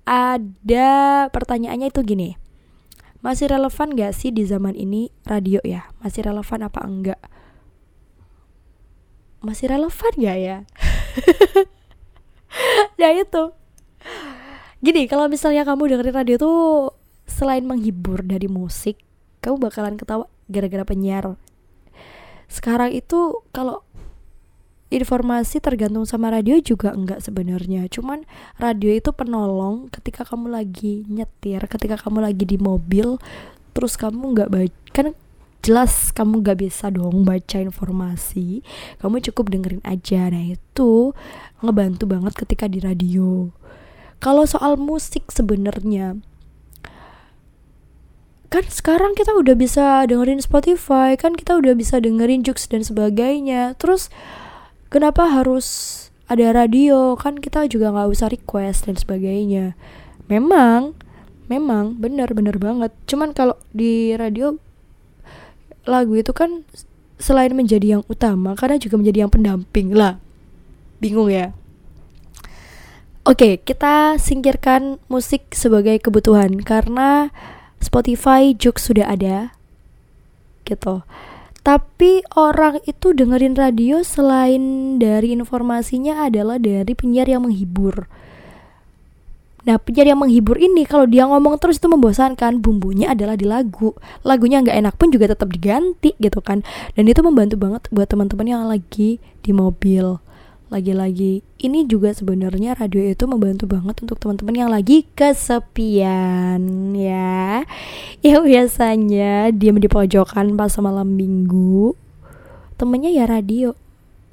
Ada 0.06 1.28
pertanyaannya 1.32 1.90
itu 1.90 2.00
gini. 2.06 2.30
Masih 3.24 3.48
relevan 3.48 3.96
gak 3.96 4.12
sih 4.12 4.30
di 4.30 4.44
zaman 4.44 4.76
ini 4.76 5.08
radio 5.24 5.58
ya? 5.64 5.88
Masih 6.04 6.28
relevan 6.28 6.60
apa 6.60 6.80
enggak? 6.84 7.20
Masih 9.40 9.72
relevan 9.72 10.12
gak 10.20 10.38
ya? 10.38 10.56
Nah 12.94 13.10
itu 13.10 13.50
gini 14.84 15.08
kalau 15.08 15.26
misalnya 15.32 15.64
kamu 15.64 15.96
dengerin 15.96 16.16
radio 16.16 16.36
tuh 16.36 16.58
selain 17.24 17.64
menghibur 17.64 18.20
dari 18.20 18.46
musik 18.46 19.00
kamu 19.40 19.60
bakalan 19.60 20.00
ketawa 20.00 20.28
gara-gara 20.48 20.84
penyiar. 20.88 21.36
Sekarang 22.48 22.92
itu 22.92 23.44
kalau 23.52 23.84
informasi 24.92 25.58
tergantung 25.58 26.06
sama 26.06 26.30
radio 26.30 26.60
juga 26.60 26.92
enggak 26.96 27.20
sebenarnya. 27.24 27.88
Cuman 27.92 28.24
radio 28.56 28.92
itu 28.92 29.10
penolong 29.12 29.92
ketika 29.92 30.24
kamu 30.24 30.52
lagi 30.52 31.04
nyetir 31.08 31.60
ketika 31.66 31.98
kamu 32.00 32.24
lagi 32.24 32.44
di 32.46 32.56
mobil 32.60 33.20
terus 33.74 33.98
kamu 33.98 34.38
nggak 34.38 34.50
baca 34.54 34.80
kan 34.94 35.06
jelas 35.64 36.12
kamu 36.12 36.44
gak 36.44 36.60
bisa 36.60 36.92
dong 36.92 37.24
baca 37.24 37.56
informasi. 37.56 38.60
Kamu 39.00 39.24
cukup 39.32 39.48
dengerin 39.48 39.80
aja. 39.82 40.28
Nah 40.28 40.52
itu 40.52 41.16
ngebantu 41.64 42.04
banget 42.04 42.36
ketika 42.36 42.68
di 42.68 42.84
radio 42.84 43.48
kalau 44.24 44.48
soal 44.48 44.80
musik 44.80 45.28
sebenarnya 45.28 46.24
kan 48.48 48.64
sekarang 48.70 49.12
kita 49.12 49.36
udah 49.36 49.52
bisa 49.52 50.08
dengerin 50.08 50.40
Spotify 50.40 51.12
kan 51.20 51.36
kita 51.36 51.60
udah 51.60 51.76
bisa 51.76 51.98
dengerin 51.98 52.46
Jux 52.46 52.70
dan 52.70 52.86
sebagainya. 52.86 53.74
Terus 53.82 54.14
kenapa 54.94 55.26
harus 55.26 55.66
ada 56.30 56.54
radio? 56.54 57.18
Kan 57.18 57.42
kita 57.42 57.66
juga 57.66 57.90
nggak 57.90 58.14
usah 58.14 58.30
request 58.30 58.86
dan 58.86 58.94
sebagainya. 58.94 59.74
Memang 60.30 60.94
memang 61.50 61.98
benar 61.98 62.30
benar 62.30 62.62
banget. 62.62 62.94
Cuman 63.10 63.34
kalau 63.34 63.58
di 63.74 64.14
radio 64.14 64.54
lagu 65.82 66.14
itu 66.14 66.30
kan 66.30 66.62
selain 67.18 67.50
menjadi 67.58 67.98
yang 67.98 68.02
utama 68.06 68.54
karena 68.54 68.78
juga 68.78 69.02
menjadi 69.02 69.26
yang 69.26 69.34
pendamping 69.34 69.90
lah. 69.90 70.22
Bingung 71.02 71.26
ya 71.26 71.50
Oke, 73.24 73.56
kita 73.56 74.20
singkirkan 74.20 75.00
musik 75.08 75.48
sebagai 75.56 75.96
kebutuhan 75.96 76.60
karena 76.60 77.32
Spotify 77.80 78.52
juga 78.52 78.76
sudah 78.76 79.08
ada. 79.08 79.56
Gitu. 80.68 81.00
Tapi 81.64 82.20
orang 82.36 82.84
itu 82.84 83.16
dengerin 83.16 83.56
radio 83.56 84.04
selain 84.04 84.60
dari 85.00 85.32
informasinya 85.32 86.28
adalah 86.28 86.60
dari 86.60 86.92
penyiar 86.92 87.24
yang 87.24 87.48
menghibur. 87.48 88.04
Nah 89.64 89.80
penyiar 89.80 90.12
yang 90.12 90.20
menghibur 90.20 90.60
ini 90.60 90.84
kalau 90.84 91.08
dia 91.08 91.24
ngomong 91.24 91.56
terus 91.56 91.80
itu 91.80 91.88
membosankan 91.88 92.60
Bumbunya 92.60 93.16
adalah 93.16 93.32
di 93.32 93.48
lagu 93.48 93.96
Lagunya 94.20 94.60
nggak 94.60 94.76
enak 94.76 94.94
pun 95.00 95.08
juga 95.08 95.32
tetap 95.32 95.48
diganti 95.48 96.12
gitu 96.20 96.44
kan 96.44 96.60
Dan 96.92 97.08
itu 97.08 97.24
membantu 97.24 97.56
banget 97.56 97.88
buat 97.88 98.04
teman-teman 98.04 98.44
yang 98.44 98.68
lagi 98.68 99.24
di 99.40 99.50
mobil 99.56 100.20
lagi-lagi. 100.74 101.46
Ini 101.62 101.86
juga 101.86 102.10
sebenarnya 102.10 102.74
radio 102.74 102.98
itu 103.06 103.30
membantu 103.30 103.70
banget 103.70 104.02
untuk 104.02 104.18
teman-teman 104.18 104.66
yang 104.66 104.70
lagi 104.74 105.06
kesepian 105.14 106.58
ya. 106.98 107.62
Yang 108.26 108.42
biasanya 108.50 109.54
diam 109.54 109.78
di 109.78 109.86
pojokan 109.86 110.58
pas 110.58 110.74
malam 110.82 111.14
minggu 111.14 111.94
temennya 112.74 113.14
ya 113.14 113.30
radio. 113.30 113.78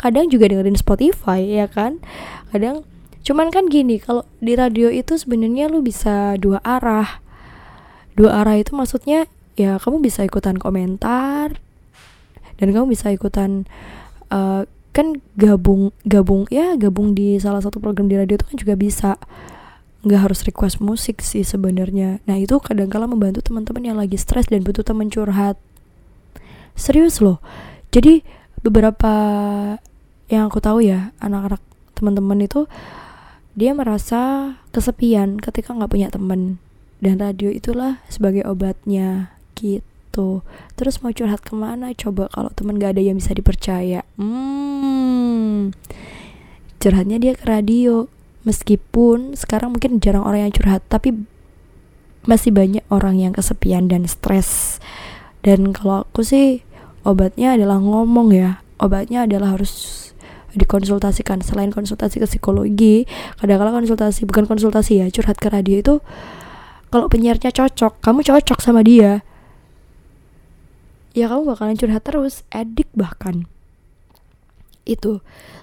Kadang 0.01 0.33
juga 0.33 0.49
dengerin 0.49 0.73
Spotify 0.73 1.45
ya 1.45 1.69
kan? 1.69 2.01
Kadang 2.49 2.81
cuman 3.21 3.53
kan 3.53 3.69
gini 3.69 4.01
kalau 4.01 4.25
di 4.41 4.57
radio 4.57 4.89
itu 4.89 5.13
sebenarnya 5.13 5.69
lu 5.69 5.85
bisa 5.85 6.41
dua 6.41 6.57
arah. 6.65 7.21
Dua 8.17 8.41
arah 8.41 8.57
itu 8.57 8.73
maksudnya 8.73 9.29
ya 9.53 9.77
kamu 9.77 10.01
bisa 10.01 10.25
ikutan 10.25 10.57
komentar 10.57 11.61
dan 12.57 12.67
kamu 12.73 12.93
bisa 12.97 13.13
ikutan 13.13 13.69
uh, 14.33 14.65
kan 14.91 15.23
gabung 15.39 15.95
gabung 16.03 16.43
ya 16.51 16.75
gabung 16.75 17.15
di 17.15 17.39
salah 17.39 17.63
satu 17.63 17.79
program 17.79 18.11
di 18.11 18.19
radio 18.19 18.35
itu 18.35 18.45
kan 18.47 18.57
juga 18.59 18.75
bisa. 18.75 19.11
Nggak 20.01 20.21
harus 20.29 20.39
request 20.43 20.81
musik 20.81 21.21
sih 21.21 21.45
sebenarnya. 21.45 22.19
Nah 22.25 22.35
itu 22.41 22.57
kadang 22.57 22.89
kala 22.89 23.05
membantu 23.05 23.45
teman-teman 23.45 23.83
yang 23.85 23.97
lagi 24.01 24.17
stres 24.17 24.49
dan 24.49 24.65
butuh 24.65 24.81
teman 24.81 25.13
curhat. 25.13 25.61
Serius 26.73 27.21
loh. 27.21 27.37
Jadi 27.93 28.25
beberapa 28.65 29.13
yang 30.31 30.49
aku 30.49 30.57
tahu 30.57 30.81
ya 30.81 31.13
anak-anak 31.21 31.61
teman-teman 31.93 32.39
itu 32.41 32.65
dia 33.53 33.77
merasa 33.77 34.55
kesepian 34.73 35.37
ketika 35.37 35.77
nggak 35.77 35.91
punya 35.91 36.09
teman. 36.09 36.57
Dan 37.01 37.21
radio 37.21 37.49
itulah 37.53 38.01
sebagai 38.09 38.45
obatnya 38.45 39.37
gitu 39.53 39.90
gitu. 40.11 40.43
Terus 40.75 40.99
mau 40.99 41.15
curhat 41.15 41.39
ke 41.39 41.55
mana? 41.55 41.95
Coba 41.95 42.27
kalau 42.27 42.51
teman 42.51 42.75
gak 42.75 42.99
ada 42.99 43.01
yang 43.01 43.15
bisa 43.15 43.31
dipercaya. 43.31 44.03
Hmm. 44.19 45.71
Curhatnya 46.83 47.15
dia 47.23 47.31
ke 47.39 47.47
radio. 47.47 48.11
Meskipun 48.43 49.39
sekarang 49.39 49.77
mungkin 49.77 50.03
jarang 50.03 50.27
orang 50.27 50.49
yang 50.49 50.53
curhat 50.53 50.83
tapi 50.91 51.13
masih 52.25 52.51
banyak 52.51 52.83
orang 52.91 53.15
yang 53.15 53.31
kesepian 53.31 53.87
dan 53.87 54.03
stres. 54.09 54.83
Dan 55.45 55.71
kalau 55.71 56.03
aku 56.03 56.27
sih 56.27 56.67
obatnya 57.07 57.55
adalah 57.55 57.79
ngomong 57.79 58.35
ya. 58.35 58.59
Obatnya 58.81 59.29
adalah 59.29 59.55
harus 59.55 60.09
dikonsultasikan. 60.57 61.39
Selain 61.45 61.69
konsultasi 61.71 62.19
ke 62.19 62.27
psikologi 62.27 63.05
kadang-kadang 63.39 63.85
konsultasi 63.85 64.27
bukan 64.27 64.49
konsultasi 64.49 65.05
ya 65.05 65.07
curhat 65.07 65.37
ke 65.39 65.47
radio 65.47 65.79
itu 65.79 65.95
kalau 66.91 67.07
penyiarnya 67.07 67.55
cocok 67.55 68.03
kamu 68.03 68.19
cocok 68.25 68.59
sama 68.59 68.83
dia 68.83 69.23
ya 71.11 71.27
kamu 71.27 71.55
bakalan 71.55 71.75
curhat 71.75 72.03
terus 72.03 72.43
edik 72.51 72.87
bahkan. 72.95 73.47
Itu 74.87 75.21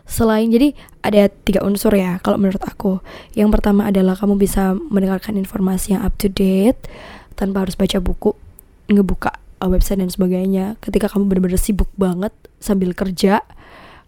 selain 0.08 0.48
jadi 0.48 0.72
ada 1.04 1.28
tiga 1.28 1.60
unsur 1.64 1.92
ya 1.96 2.20
kalau 2.20 2.40
menurut 2.40 2.62
aku. 2.64 3.00
Yang 3.34 3.58
pertama 3.58 3.88
adalah 3.88 4.14
kamu 4.14 4.38
bisa 4.40 4.76
mendengarkan 4.76 5.36
informasi 5.36 5.96
yang 5.96 6.02
up 6.04 6.14
to 6.16 6.30
date 6.30 6.88
tanpa 7.34 7.66
harus 7.66 7.74
baca 7.76 7.98
buku 8.00 8.32
ngebuka 8.88 9.36
website 9.64 10.00
dan 10.00 10.10
sebagainya. 10.12 10.78
Ketika 10.80 11.10
kamu 11.10 11.28
benar-benar 11.28 11.60
sibuk 11.60 11.90
banget 11.98 12.32
sambil 12.62 12.94
kerja 12.94 13.42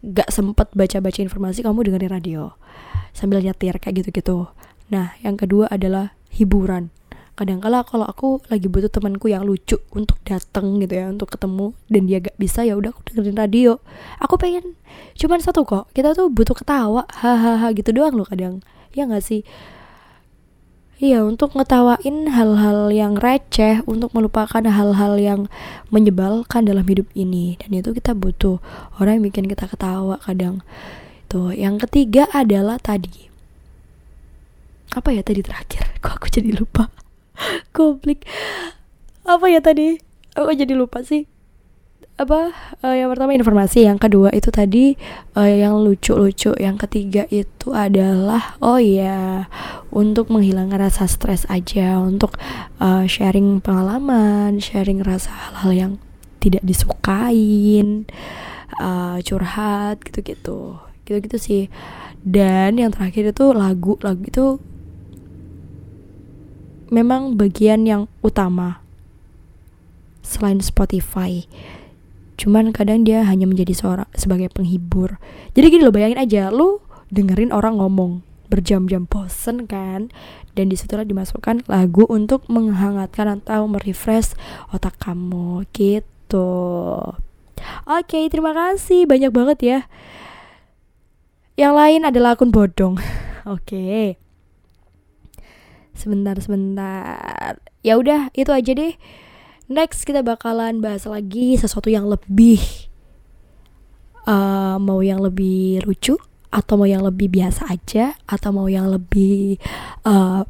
gak 0.00 0.32
sempet 0.32 0.72
baca-baca 0.72 1.20
informasi 1.20 1.60
kamu 1.60 1.92
dengerin 1.92 2.12
radio 2.12 2.42
sambil 3.12 3.44
nyetir 3.44 3.76
kayak 3.76 4.00
gitu-gitu. 4.00 4.48
Nah 4.88 5.12
yang 5.20 5.36
kedua 5.36 5.68
adalah 5.68 6.16
hiburan 6.32 6.88
kadang 7.40 7.56
kala 7.56 7.80
kalau 7.88 8.04
aku 8.04 8.44
lagi 8.52 8.68
butuh 8.68 8.92
temanku 8.92 9.32
yang 9.32 9.48
lucu 9.48 9.80
untuk 9.96 10.20
datang 10.28 10.76
gitu 10.76 10.92
ya 10.92 11.08
untuk 11.08 11.32
ketemu 11.32 11.72
dan 11.88 12.02
dia 12.04 12.20
gak 12.20 12.36
bisa 12.36 12.68
ya 12.68 12.76
udah 12.76 12.92
aku 12.92 13.00
dengerin 13.08 13.40
radio 13.40 13.80
aku 14.20 14.36
pengen 14.36 14.76
cuman 15.16 15.40
satu 15.40 15.64
kok 15.64 15.88
kita 15.96 16.12
tuh 16.12 16.28
butuh 16.28 16.52
ketawa 16.52 17.08
hahaha 17.08 17.72
gitu 17.72 17.96
doang 17.96 18.12
loh 18.12 18.28
kadang 18.28 18.60
ya 18.92 19.08
gak 19.08 19.24
sih 19.24 19.40
Iya, 21.00 21.24
untuk 21.24 21.56
ngetawain 21.56 22.28
hal-hal 22.28 22.92
yang 22.92 23.16
receh, 23.16 23.80
untuk 23.88 24.12
melupakan 24.12 24.60
hal-hal 24.60 25.16
yang 25.16 25.40
menyebalkan 25.88 26.68
dalam 26.68 26.84
hidup 26.84 27.08
ini. 27.16 27.56
Dan 27.56 27.80
itu 27.80 27.96
kita 27.96 28.12
butuh 28.12 28.60
orang 29.00 29.16
yang 29.16 29.32
bikin 29.32 29.48
kita 29.48 29.64
ketawa 29.64 30.20
kadang. 30.20 30.60
Tuh, 31.32 31.56
yang 31.56 31.80
ketiga 31.80 32.28
adalah 32.36 32.76
tadi. 32.76 33.32
Apa 34.92 35.16
ya 35.16 35.24
tadi 35.24 35.40
terakhir? 35.40 35.88
Kok 36.04 36.20
aku 36.20 36.28
jadi 36.28 36.52
lupa? 36.52 36.92
Goblok. 37.76 38.24
Apa 39.24 39.46
ya 39.48 39.60
tadi? 39.60 40.00
Aku 40.36 40.52
jadi 40.54 40.72
lupa 40.76 41.02
sih. 41.02 41.26
Apa 42.20 42.52
uh, 42.84 42.92
yang 42.92 43.08
pertama 43.08 43.32
informasi, 43.32 43.88
yang 43.88 43.96
kedua 43.96 44.28
itu 44.36 44.52
tadi 44.52 44.92
uh, 45.40 45.48
yang 45.48 45.80
lucu-lucu, 45.80 46.52
yang 46.60 46.76
ketiga 46.76 47.24
itu 47.32 47.72
adalah 47.72 48.60
oh 48.60 48.76
ya, 48.76 49.48
untuk 49.88 50.28
menghilangkan 50.28 50.84
rasa 50.84 51.08
stres 51.08 51.48
aja, 51.48 51.96
untuk 51.96 52.36
uh, 52.76 53.08
sharing 53.08 53.64
pengalaman, 53.64 54.60
sharing 54.60 55.00
rasa 55.00 55.32
hal-hal 55.32 55.72
yang 55.72 55.92
tidak 56.44 56.60
disukain, 56.60 58.04
uh, 58.76 59.16
curhat 59.24 60.04
gitu-gitu. 60.04 60.76
Gitu-gitu 61.08 61.36
sih. 61.40 61.62
Dan 62.20 62.76
yang 62.76 62.92
terakhir 62.92 63.32
itu 63.32 63.56
lagu, 63.56 63.96
lagu 64.04 64.22
itu 64.28 64.60
memang 66.90 67.38
bagian 67.38 67.86
yang 67.86 68.10
utama 68.20 68.82
selain 70.20 70.60
Spotify. 70.60 71.46
Cuman 72.36 72.74
kadang 72.74 73.06
dia 73.06 73.24
hanya 73.24 73.46
menjadi 73.46 73.72
seorang 73.72 74.08
sebagai 74.12 74.50
penghibur. 74.50 75.16
Jadi 75.54 75.66
gini 75.70 75.82
lo 75.86 75.94
bayangin 75.94 76.20
aja, 76.20 76.42
lo 76.50 76.82
dengerin 77.10 77.54
orang 77.54 77.78
ngomong 77.78 78.26
berjam-jam 78.50 79.06
bosen 79.06 79.70
kan 79.70 80.10
dan 80.58 80.66
di 80.66 80.74
situlah 80.74 81.06
dimasukkan 81.06 81.70
lagu 81.70 82.02
untuk 82.10 82.42
menghangatkan 82.50 83.38
atau 83.38 83.70
merefresh 83.70 84.34
otak 84.74 84.98
kamu 84.98 85.62
gitu. 85.70 86.50
Oke 87.86 88.18
terima 88.26 88.50
kasih. 88.50 89.06
Banyak 89.06 89.30
banget 89.30 89.58
ya. 89.62 89.78
Yang 91.54 91.74
lain 91.76 92.00
adalah 92.08 92.34
akun 92.34 92.50
bodong. 92.50 92.98
Oke 93.54 94.18
sebentar 96.00 96.34
sebentar. 96.40 97.60
Ya 97.84 98.00
udah 98.00 98.32
itu 98.32 98.48
aja 98.48 98.72
deh. 98.72 98.96
Next 99.70 100.08
kita 100.08 100.24
bakalan 100.24 100.80
bahas 100.80 101.04
lagi 101.04 101.54
sesuatu 101.60 101.92
yang 101.92 102.08
lebih 102.08 102.58
uh, 104.26 104.80
mau 104.80 105.04
yang 105.04 105.20
lebih 105.20 105.84
lucu 105.86 106.16
atau 106.50 106.74
mau 106.74 106.88
yang 106.88 107.06
lebih 107.06 107.30
biasa 107.30 107.70
aja 107.70 108.18
atau 108.26 108.50
mau 108.50 108.66
yang 108.66 108.90
lebih 108.90 109.62
uh, 110.02 110.42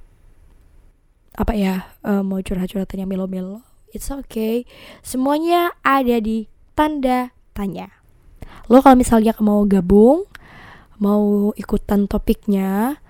apa 1.37 1.53
ya 1.53 1.93
uh, 2.07 2.25
mau 2.25 2.41
curhat-curhatan 2.41 3.05
yang 3.05 3.11
melo-melo. 3.11 3.61
It's 3.91 4.09
okay. 4.09 4.65
Semuanya 5.03 5.75
ada 5.83 6.23
di 6.23 6.47
tanda 6.79 7.35
tanya. 7.53 7.91
Lo 8.71 8.81
kalau 8.81 8.97
misalnya 8.97 9.35
mau 9.43 9.67
gabung 9.67 10.25
mau 11.01 11.51
ikutan 11.57 12.05
topiknya 12.07 13.01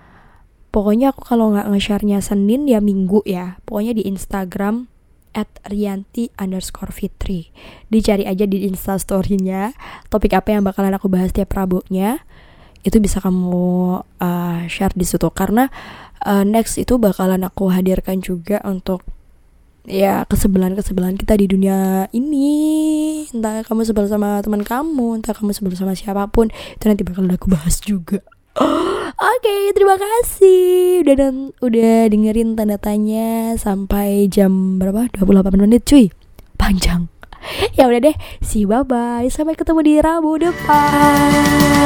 pokoknya 0.71 1.11
aku 1.11 1.27
kalau 1.27 1.51
nggak 1.51 1.67
nge-share-nya 1.67 2.23
Senin 2.23 2.65
ya 2.65 2.79
Minggu 2.79 3.21
ya. 3.27 3.59
Pokoknya 3.67 3.93
di 3.95 4.07
Instagram 4.07 4.87
at 5.31 5.47
Rianti 5.67 6.31
underscore 6.39 6.91
Fitri. 6.91 7.51
Dicari 7.87 8.27
aja 8.27 8.43
di 8.43 8.67
instastorynya 8.67 9.75
topik 10.11 10.35
apa 10.35 10.55
yang 10.55 10.63
bakalan 10.63 10.95
aku 10.95 11.07
bahas 11.07 11.31
tiap 11.31 11.51
Rabunya 11.55 12.23
itu 12.81 12.97
bisa 12.97 13.21
kamu 13.21 14.01
uh, 14.01 14.61
share 14.67 14.95
di 14.95 15.05
situ. 15.07 15.27
Karena 15.31 15.67
uh, 16.23 16.43
next 16.43 16.79
itu 16.79 16.99
bakalan 16.99 17.43
aku 17.47 17.71
hadirkan 17.71 18.19
juga 18.19 18.59
untuk 18.67 19.03
ya 19.87 20.29
kesebelan 20.29 20.75
kesebelan 20.75 21.15
kita 21.15 21.35
di 21.39 21.47
dunia 21.47 22.07
ini. 22.11 22.51
Entah 23.31 23.63
kamu 23.63 23.87
sebel 23.87 24.07
sama 24.11 24.43
teman 24.43 24.63
kamu 24.67 25.23
entah 25.23 25.35
kamu 25.35 25.55
sebel 25.55 25.75
sama 25.79 25.95
siapa 25.95 26.27
pun 26.27 26.51
itu 26.51 26.83
nanti 26.87 27.03
bakalan 27.07 27.35
aku 27.39 27.47
bahas 27.47 27.79
juga 27.79 28.19
Oke, 29.19 29.75
terima 29.75 29.99
kasih 29.99 31.03
udah 31.03 31.15
dan 31.19 31.51
udah 31.59 32.07
dengerin 32.07 32.55
tanda 32.55 32.79
tanya 32.79 33.59
sampai 33.59 34.31
jam 34.31 34.79
berapa? 34.79 35.11
28 35.19 35.59
menit, 35.59 35.83
cuy. 35.83 36.07
Panjang. 36.55 37.11
Ya 37.73 37.89
udah 37.89 37.99
deh, 37.99 38.15
see 38.39 38.63
you 38.63 38.69
bye 38.69 38.85
bye. 38.85 39.27
Sampai 39.27 39.57
ketemu 39.57 39.81
di 39.83 39.99
Rabu 39.99 40.37
depan. 40.39 41.81